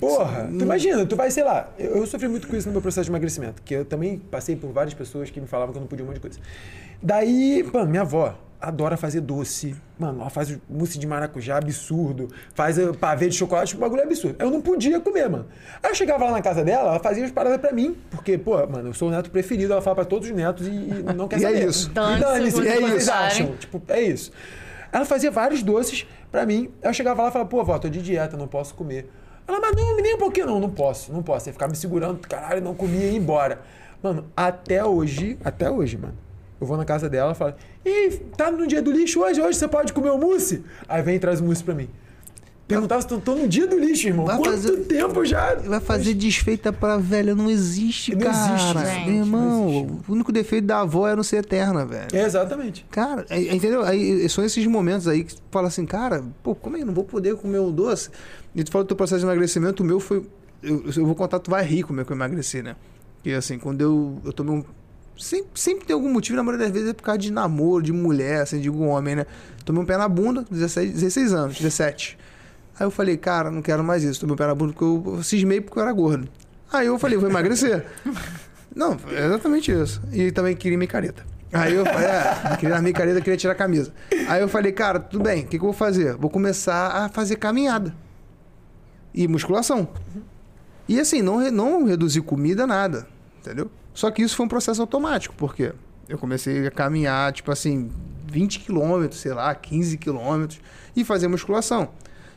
[0.00, 2.80] Porra, tu imagina, tu vai, sei lá, eu, eu sofri muito com isso no meu
[2.82, 5.80] processo de emagrecimento, que eu também passei por várias pessoas que me falavam que eu
[5.80, 6.38] não podia um monte de coisa.
[7.02, 9.76] Daí, mano, minha avó adora fazer doce.
[9.98, 14.04] Mano, ela faz mousse de maracujá absurdo, faz eh, pavê de chocolate, o bagulho é
[14.04, 14.36] absurdo.
[14.38, 15.46] Eu não podia comer, mano.
[15.82, 18.56] Aí eu chegava lá na casa dela, ela fazia as paradas pra mim, porque, pô,
[18.66, 21.28] mano, eu sou o neto preferido, ela fala pra todos os netos e, e não
[21.28, 21.68] quer E é saber.
[21.68, 21.88] isso.
[21.90, 23.26] E Dane-se dane-se, o o que que vocês pensarem.
[23.26, 23.56] acham?
[23.56, 24.32] Tipo, é isso.
[24.92, 26.70] Ela fazia vários doces pra mim.
[26.82, 29.10] Aí eu chegava lá e falava, pô, vó, tô de dieta, não posso comer.
[29.46, 31.44] Ela, mas não, nem um pouquinho, não, não posso, não posso.
[31.46, 33.60] Você ficar me segurando, caralho, não comia e ia embora.
[34.02, 36.14] Mano, até hoje, até hoje, mano.
[36.60, 37.54] Eu vou na casa dela e falo,
[37.88, 39.40] Ih, tá no dia do lixo hoje?
[39.40, 40.62] Hoje você pode comer o mousse?
[40.88, 41.88] Aí vem e traz o mousse pra mim.
[42.66, 44.26] Perguntava se tô, tô no dia do lixo, irmão.
[44.26, 45.54] Vai Quanto fazer- tempo já?
[45.54, 48.54] Vai fazer desfeita pra velha, não existe, Não cara.
[48.54, 49.92] existe, gente, irmão, não existe.
[50.06, 52.08] o único defeito da avó é não ser eterna, velho.
[52.12, 52.84] É, exatamente.
[52.90, 53.82] Cara, é- é, entendeu?
[53.84, 56.86] Aí são esses momentos aí que tu fala assim, cara, pô, como é que eu
[56.88, 58.10] não vou poder comer um doce?
[58.54, 60.26] E tu fala do teu processo de emagrecimento, o meu foi.
[60.62, 62.76] Eu, eu vou contar, tu vai rir como é que eu emagreci, né?
[63.24, 64.64] E assim, quando eu, eu tomei um.
[65.18, 67.92] Sempre, sempre tem algum motivo, na maioria das vezes é por causa de namoro, de
[67.92, 69.26] mulher, assim, algum homem, né?
[69.64, 72.16] Tomei um pé na bunda, 16, 16 anos, 17.
[72.78, 74.20] Aí eu falei, cara, não quero mais isso.
[74.20, 76.28] Tomei um pé na bunda porque eu, eu cismei porque eu era gordo.
[76.72, 77.84] Aí eu falei, vou emagrecer.
[78.74, 80.00] Não, é exatamente isso.
[80.12, 81.24] E também queria micareta.
[81.52, 83.92] Aí eu falei, é, queria a micareta, queria tirar a camisa.
[84.28, 86.14] Aí eu falei, cara, tudo bem, o que, que eu vou fazer?
[86.16, 87.94] Vou começar a fazer caminhada.
[89.12, 89.88] E musculação.
[90.86, 93.08] E assim, não, não reduzir comida, nada.
[93.40, 93.70] Entendeu?
[93.98, 95.72] Só que isso foi um processo automático, porque
[96.08, 97.90] eu comecei a caminhar, tipo assim,
[98.30, 100.60] 20 quilômetros, sei lá, 15 quilômetros,
[100.94, 101.88] e fazer musculação.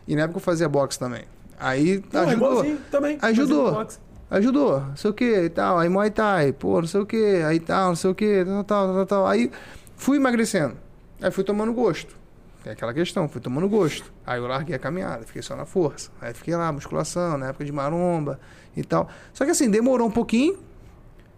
[0.08, 1.22] E na época eu fazia boxe também.
[1.60, 2.78] Aí Não, é ajudou.
[2.90, 3.20] também.
[3.22, 3.88] Ajudou.
[4.32, 5.78] Ajudou, não sei o que e tal.
[5.78, 8.64] Aí Muay Thai, pô, não sei o que, aí tal, não sei o que, tal,
[8.64, 9.28] tal, tal, tal.
[9.28, 9.52] Aí
[9.96, 10.76] fui emagrecendo.
[11.22, 12.18] Aí fui tomando gosto.
[12.66, 14.12] É aquela questão, fui tomando gosto.
[14.26, 16.10] Aí eu larguei a caminhada, fiquei só na força.
[16.20, 18.40] Aí fiquei lá, musculação, na época de maromba
[18.76, 19.08] e tal.
[19.32, 20.71] Só que assim, demorou um pouquinho.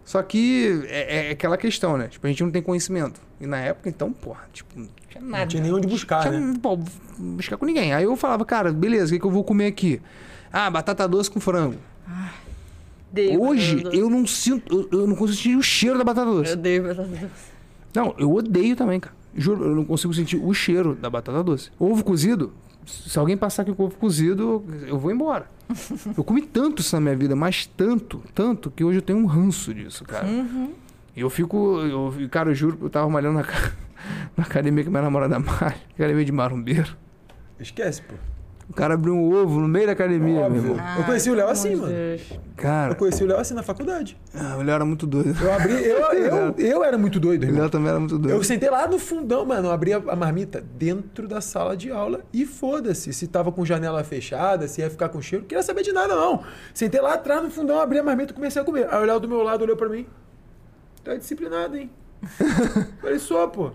[0.04, 2.08] Só que é, é aquela questão, né?
[2.08, 3.20] Tipo, a gente não tem conhecimento.
[3.40, 5.38] E na época, então, porra, tipo, não tinha nada.
[5.44, 6.54] Não tinha nem onde buscar, Tinha, né?
[6.62, 6.78] pô,
[7.18, 7.94] buscar com ninguém.
[7.94, 10.00] Aí eu falava, cara, beleza, o que, que eu vou comer aqui?
[10.52, 11.76] Ah, batata doce com frango.
[13.10, 13.98] Odeio Hoje batata doce.
[14.02, 16.52] eu não sinto, eu, eu não consigo sentir o cheiro da batata Eu doce.
[16.52, 17.26] odeio batata doce.
[17.94, 19.14] Não, eu odeio também, cara.
[19.36, 21.70] Juro, eu não consigo sentir o cheiro da batata doce.
[21.78, 22.52] Ovo cozido,
[22.86, 25.46] se alguém passar aqui com ovo cozido, eu vou embora.
[26.16, 29.24] Eu comi tanto isso na minha vida, mas tanto, tanto, que hoje eu tenho um
[29.24, 30.26] ranço disso, cara.
[31.16, 33.44] E eu fico, eu, cara, eu juro, eu tava malhando na,
[34.36, 36.94] na academia que minha namorada malha, academia de marombeiro.
[37.58, 38.14] Esquece, pô.
[38.68, 40.72] O cara abriu um ovo no meio da academia, meu Óbvio.
[40.72, 40.96] irmão.
[40.96, 42.16] Eu conheci o Léo assim, Pelo amor mano.
[42.16, 42.40] de Deus.
[42.56, 44.16] Cara, Eu conheci o Léo assim na faculdade.
[44.34, 45.36] ah, ele era muito doido.
[45.40, 45.72] Eu abri.
[45.84, 47.60] Eu, eu, eu era muito doido, O irmão.
[47.60, 48.34] Léo também era muito doido.
[48.34, 49.68] Eu sentei lá no fundão, mano.
[49.68, 53.12] Eu abri a, a marmita dentro da sala de aula e foda-se.
[53.12, 56.14] Se tava com janela fechada, se ia ficar com cheiro, não queria saber de nada,
[56.14, 56.42] não.
[56.72, 58.88] Sentei lá atrás no fundão, abri a marmita e comecei a comer.
[58.90, 60.06] Aí o Léo do meu lado olhou pra mim.
[61.04, 61.90] Tá disciplinado, hein?
[63.02, 63.72] Falei, só, pô.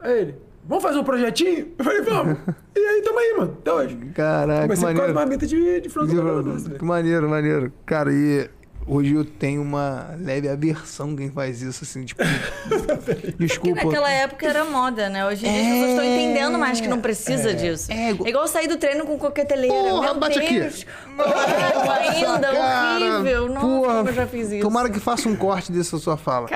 [0.00, 0.34] Aí ele,
[0.66, 1.68] vamos fazer um projetinho?
[1.78, 2.38] Eu falei, vamos.
[2.74, 3.56] E aí, tamo aí, mano.
[3.60, 3.96] Até hoje.
[4.14, 5.14] Caraca, que Comecei com a maneiro.
[5.14, 6.14] marmita de, de frango.
[6.42, 6.78] Né?
[6.78, 7.72] que maneiro, maneiro.
[7.84, 8.48] Cara, e
[8.86, 12.20] Hoje eu tenho uma leve aversão quem faz isso, assim, tipo.
[13.04, 13.84] Porque desculpa.
[13.84, 15.24] naquela época era moda, né?
[15.26, 15.70] Hoje em dia as É.
[15.70, 17.90] pessoas estão entendendo mais que não precisa disso.
[17.92, 19.72] É, É, igual- sair do treino com coqueteleira.
[19.74, 20.60] Porra, Meu bate aqui.
[20.60, 20.84] Deus.
[21.16, 23.48] Caralho, ainda, Cara, horrível.
[23.48, 24.60] Nossa, porra, eu já fiz isso.
[24.62, 26.48] Tomara que faça um corte dessa sua fala.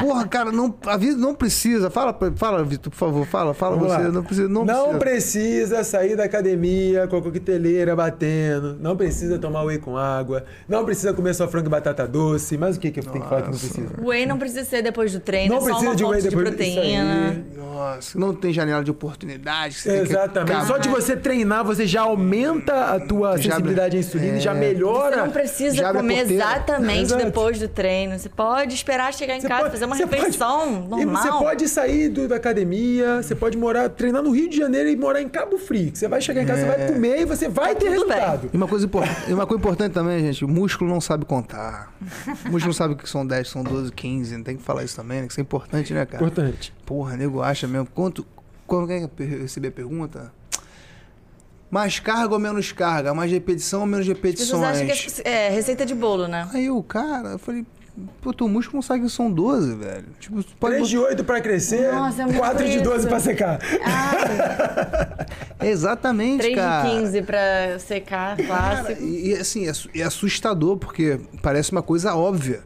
[0.00, 1.90] Porra, cara, não, a vida não precisa.
[1.90, 4.02] Fala, fala, Vitor, por favor, fala, fala Vamos você.
[4.04, 4.08] lá.
[4.08, 5.08] Não precisa, não, Não precisa.
[5.78, 8.76] precisa sair da academia com a coqueteleira batendo.
[8.80, 10.44] Não precisa tomar whey com água.
[10.68, 12.56] Não precisa comer só frango e batata doce.
[12.56, 13.88] Mas o que, que tem que falar que não precisa?
[14.00, 16.28] Whey não precisa ser depois do treino, Não é só precisa uma de whey de
[16.28, 17.44] depois disso proteína.
[17.56, 19.76] Nossa, não tem janela de oportunidade.
[19.86, 20.66] Exatamente.
[20.66, 24.52] Só de você treinar, você já aumenta a tua Já- sensibilidade à insulina e já
[24.52, 24.58] é.
[24.58, 25.16] melhora.
[25.16, 27.24] Você não precisa comer exatamente Exato.
[27.24, 28.18] depois do treino.
[28.18, 31.22] Você pode esperar chegar em Você casa, pode- fazer uma pode- refeição E normal.
[31.22, 34.96] você pode sair do- da academia, você pode morar, treinar no Rio de Janeiro e
[34.96, 35.90] morar em Cabo Frio.
[35.94, 37.90] Você vai chegar em casa, você vai comer e você vai ter Tá bem.
[37.92, 38.50] resultado.
[38.52, 41.47] E uma coisa, impor- e uma coisa importante também, gente, o músculo não sabe contar.
[42.46, 44.36] O músculo não sabe que são 10, são 12, 15.
[44.36, 45.26] Não tem que falar isso também, né?
[45.26, 46.24] Que isso é importante, né, cara?
[46.24, 46.74] Importante.
[46.84, 47.88] Porra, nego acha mesmo.
[47.94, 48.26] Quanto.
[48.66, 50.32] Quando é que eu recebi a pergunta?
[51.70, 53.14] Mais carga ou menos carga?
[53.14, 54.62] Mais repetição ou menos repetições?
[54.62, 56.48] acham que é, é receita de bolo, né?
[56.52, 57.66] Aí o cara, eu falei,
[58.20, 60.04] pô, teu músculo não sabe que são 12, velho.
[60.20, 62.84] Tipo, pode 3 de 8 pra crescer, Nossa, é muito 4 de isso.
[62.84, 63.58] 12 pra secar.
[65.60, 66.88] Exatamente, 3 cara.
[66.88, 69.02] de 15 pra secar, Cara, clássico.
[69.02, 72.60] e, e, assim, é, é assustador, porque parece uma coisa óbvia.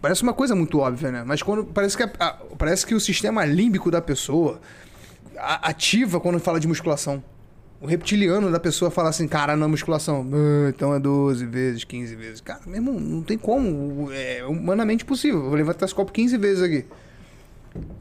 [0.00, 1.22] Parece uma coisa muito óbvia, né?
[1.24, 1.64] Mas quando.
[1.64, 4.60] Parece que, a- a- parece que o sistema límbico da pessoa
[5.62, 7.22] ativa quando fala de musculação.
[7.80, 10.26] O reptiliano da pessoa fala assim, cara, na musculação.
[10.32, 12.40] "Ah, então é 12 vezes, 15 vezes.
[12.40, 14.10] Cara, meu irmão, não tem como.
[14.12, 15.42] É humanamente possível.
[15.42, 16.84] Vou levantar esse copo 15 vezes aqui.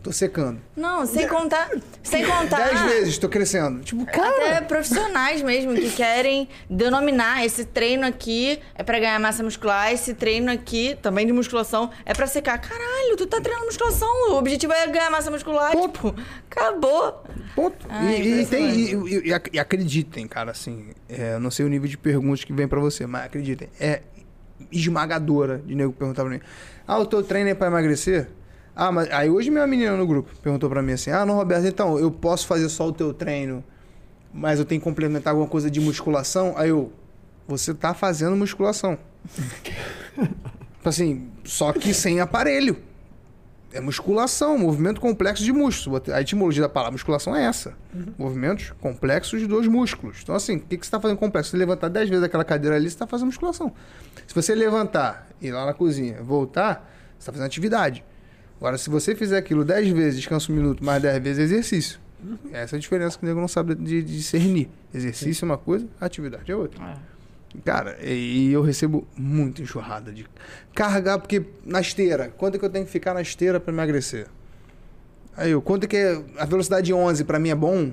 [0.03, 0.59] Tô secando.
[0.75, 1.69] Não, sem contar.
[2.03, 2.69] Sem contar.
[2.69, 3.79] 10 vezes, tô crescendo.
[3.81, 4.57] Tipo, cara.
[4.57, 10.13] Até profissionais mesmo que querem denominar esse treino aqui é pra ganhar massa muscular, esse
[10.13, 12.59] treino aqui, também de musculação, é pra secar.
[12.59, 16.13] Caralho, tu tá treinando musculação, o objetivo é ganhar massa muscular, tipo,
[16.51, 17.23] acabou.
[17.55, 17.85] Ponto.
[17.89, 21.65] Ai, e, e tem, e, e- e ac- acreditem, cara, assim, é, eu não sei
[21.65, 24.01] o nível de perguntas que vem pra você, mas acreditem, é
[24.71, 26.41] esmagadora de nego perguntar pra mim.
[26.87, 28.27] Ah, o teu treino é pra emagrecer?
[28.75, 31.65] Ah, mas aí hoje minha menina no grupo perguntou pra mim assim: "Ah, não, Roberto,
[31.65, 33.63] então, eu posso fazer só o teu treino,
[34.33, 36.91] mas eu tenho que complementar alguma coisa de musculação?" Aí eu:
[37.47, 38.97] "Você tá fazendo musculação."
[40.13, 42.77] Tipo assim, só que sem aparelho.
[43.71, 46.07] É musculação, movimento complexo de músculos.
[46.09, 47.73] A etimologia da palavra musculação é essa.
[48.19, 50.19] Movimentos complexos dos músculos.
[50.21, 51.49] Então, assim, o que, que você está fazendo complexo?
[51.49, 53.73] Se você levantar 10 vezes aquela cadeira ali, você está fazendo musculação.
[54.27, 58.03] Se você levantar, ir lá na cozinha, voltar, você está fazendo atividade.
[58.57, 61.99] Agora, se você fizer aquilo 10 vezes, descansa um minuto, mais 10 vezes, é exercício.
[62.51, 64.69] Essa é a diferença que o nego não sabe de, de discernir.
[64.93, 66.81] Exercício é uma coisa, atividade é outra.
[67.63, 70.25] Cara, e eu recebo muita enxurrada de
[70.73, 74.27] carregar, porque na esteira, quanto é que eu tenho que ficar na esteira para emagrecer?
[75.35, 77.91] Aí eu, quanto é que é, a velocidade 11 para mim é bom?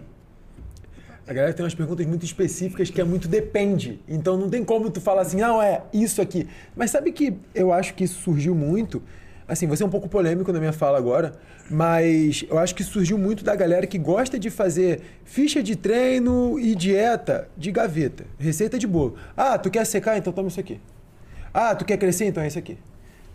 [1.27, 4.01] A galera tem umas perguntas muito específicas que é muito depende.
[4.09, 6.49] Então não tem como tu falar assim, não, é isso aqui.
[6.75, 9.03] Mas sabe que eu acho que isso surgiu muito.
[9.51, 11.33] Assim, você é um pouco polêmico na minha fala agora,
[11.69, 16.57] mas eu acho que surgiu muito da galera que gosta de fazer ficha de treino
[16.57, 19.17] e dieta de gaveta, receita de bolo.
[19.37, 20.17] Ah, tu quer secar?
[20.17, 20.81] Então toma isso aqui.
[21.53, 22.27] Ah, tu quer crescer?
[22.27, 22.79] Então é isso aqui.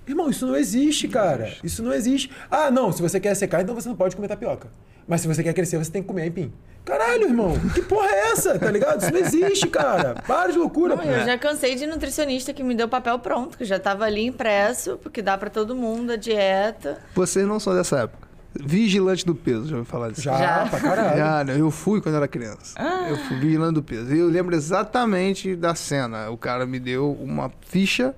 [0.08, 1.52] Irmão, isso não existe, cara.
[1.64, 2.30] Isso não existe.
[2.50, 4.70] Ah, não, se você quer secar, então você não pode comer tapioca.
[5.08, 6.52] Mas se você quer crescer, você tem que comer aipim.
[6.84, 8.60] Caralho, irmão, que porra é essa?
[8.60, 9.02] Tá ligado?
[9.02, 10.16] Isso não existe, cara.
[10.28, 11.10] Para de loucura, Não, pô.
[11.10, 14.98] eu já cansei de nutricionista que me deu papel pronto, que já tava ali impresso,
[15.02, 17.00] porque dá pra todo mundo a dieta.
[17.16, 18.26] Vocês não são dessa época.
[18.54, 20.22] Vigilante do peso, já ouviu falar disso?
[20.22, 20.66] Já, Já.
[20.68, 21.18] pra caralho.
[21.18, 21.60] Já, né?
[21.60, 22.76] eu fui quando era criança.
[23.10, 24.14] Eu fui vigilante do peso.
[24.16, 26.30] E eu lembro exatamente da cena.
[26.30, 28.16] O cara me deu uma ficha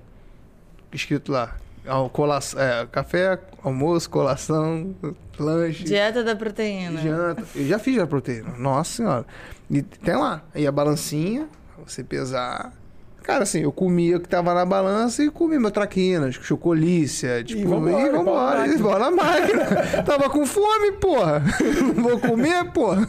[0.92, 1.56] escrito lá.
[1.88, 4.94] Al- cola- é, café, almoço, colação,
[5.38, 5.84] lanche.
[5.84, 7.00] Dieta da proteína.
[7.00, 7.42] Janta.
[7.54, 8.54] Eu já fiz a proteína.
[8.58, 9.26] Nossa senhora.
[9.70, 10.42] E tem lá.
[10.54, 12.72] Aí a balancinha, pra você pesar.
[13.22, 17.68] Cara, assim, eu comia o que tava na balança e comia meu traquinas, chocolícia, tipo,
[17.68, 18.82] vambora, e pau na vambora, e máquina.
[18.82, 19.64] bora na máquina.
[20.02, 21.42] tava com fome, porra.
[21.94, 23.06] Não vou comer, porra.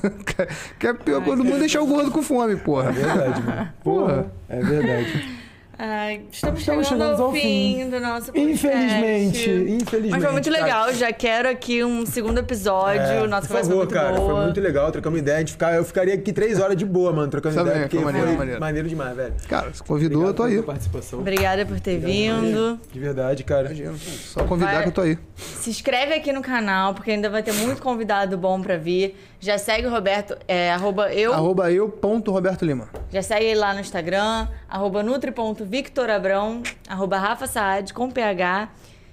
[0.78, 2.90] Que é pior quando mundo deixar o gordo com fome, porra.
[2.90, 3.70] É verdade, mano.
[3.82, 4.32] Porra.
[4.50, 5.39] É verdade.
[5.82, 7.40] Ai, estamos, Estamos chegando, chegando ao ao fim,
[7.84, 7.90] fim.
[7.90, 8.52] do nosso podcast.
[8.68, 10.10] Infelizmente, infelizmente.
[10.12, 10.64] Mas foi muito cara.
[10.66, 13.00] legal, já quero aqui um segundo episódio.
[13.02, 14.34] É, Nossa, por conversa favor, foi muito cara, boa.
[14.36, 15.48] foi muito legal, trocamos ideia.
[15.48, 18.28] Ficar, eu ficaria aqui três horas de boa, mano, trocando Também, ideia, porque foi maneiro,
[18.28, 18.60] foi maneiro.
[18.60, 19.34] maneiro demais, velho.
[19.48, 20.62] Cara, se convidou, eu tô aí.
[20.62, 21.20] participação.
[21.20, 22.78] Obrigada por ter vindo.
[22.92, 23.68] De verdade, cara.
[23.68, 25.18] Imagina, Só convidar Vai- que eu tô aí.
[25.38, 29.16] Se inscreve aqui no canal, porque ainda vai ter muito convidado bom pra vir.
[29.42, 31.34] Já segue o Roberto, é, arroba eu.
[31.34, 32.90] Arroba eu, ponto Roberto Lima.
[33.10, 38.70] Já segue ele lá no Instagram, arroba nutri.victorabrão, arroba Rafa Saad, com PH.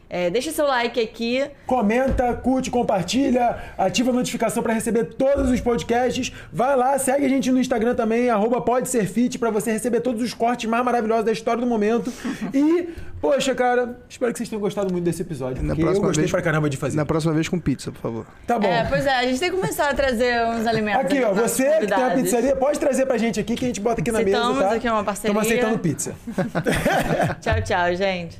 [0.09, 1.45] É, deixa seu like aqui.
[1.67, 6.33] Comenta, curte, compartilha, ativa a notificação para receber todos os podcasts.
[6.53, 10.01] Vai lá, segue a gente no Instagram também, arroba pode ser fit, para você receber
[10.01, 12.13] todos os cortes mais maravilhosos da história do momento.
[12.55, 12.89] E,
[13.21, 15.63] poxa, cara, espero que vocês tenham gostado muito desse episódio.
[15.63, 16.97] Na Porque eu próxima gostei vez- pra caramba de fazer.
[16.97, 18.27] Na próxima vez com pizza, por favor.
[18.47, 18.69] Tá bom.
[18.69, 21.01] É, pois é, a gente tem que começar a trazer uns alimentos.
[21.01, 22.23] Aqui, ó, você que tem uma convidados.
[22.23, 24.75] pizzaria, pode trazer pra gente aqui que a gente bota aqui na Aceitamos mesa, tá?
[24.77, 25.31] aqui uma parceria.
[25.33, 26.15] Estamos aceitando pizza.
[27.43, 28.39] Tchau, tchau, gente.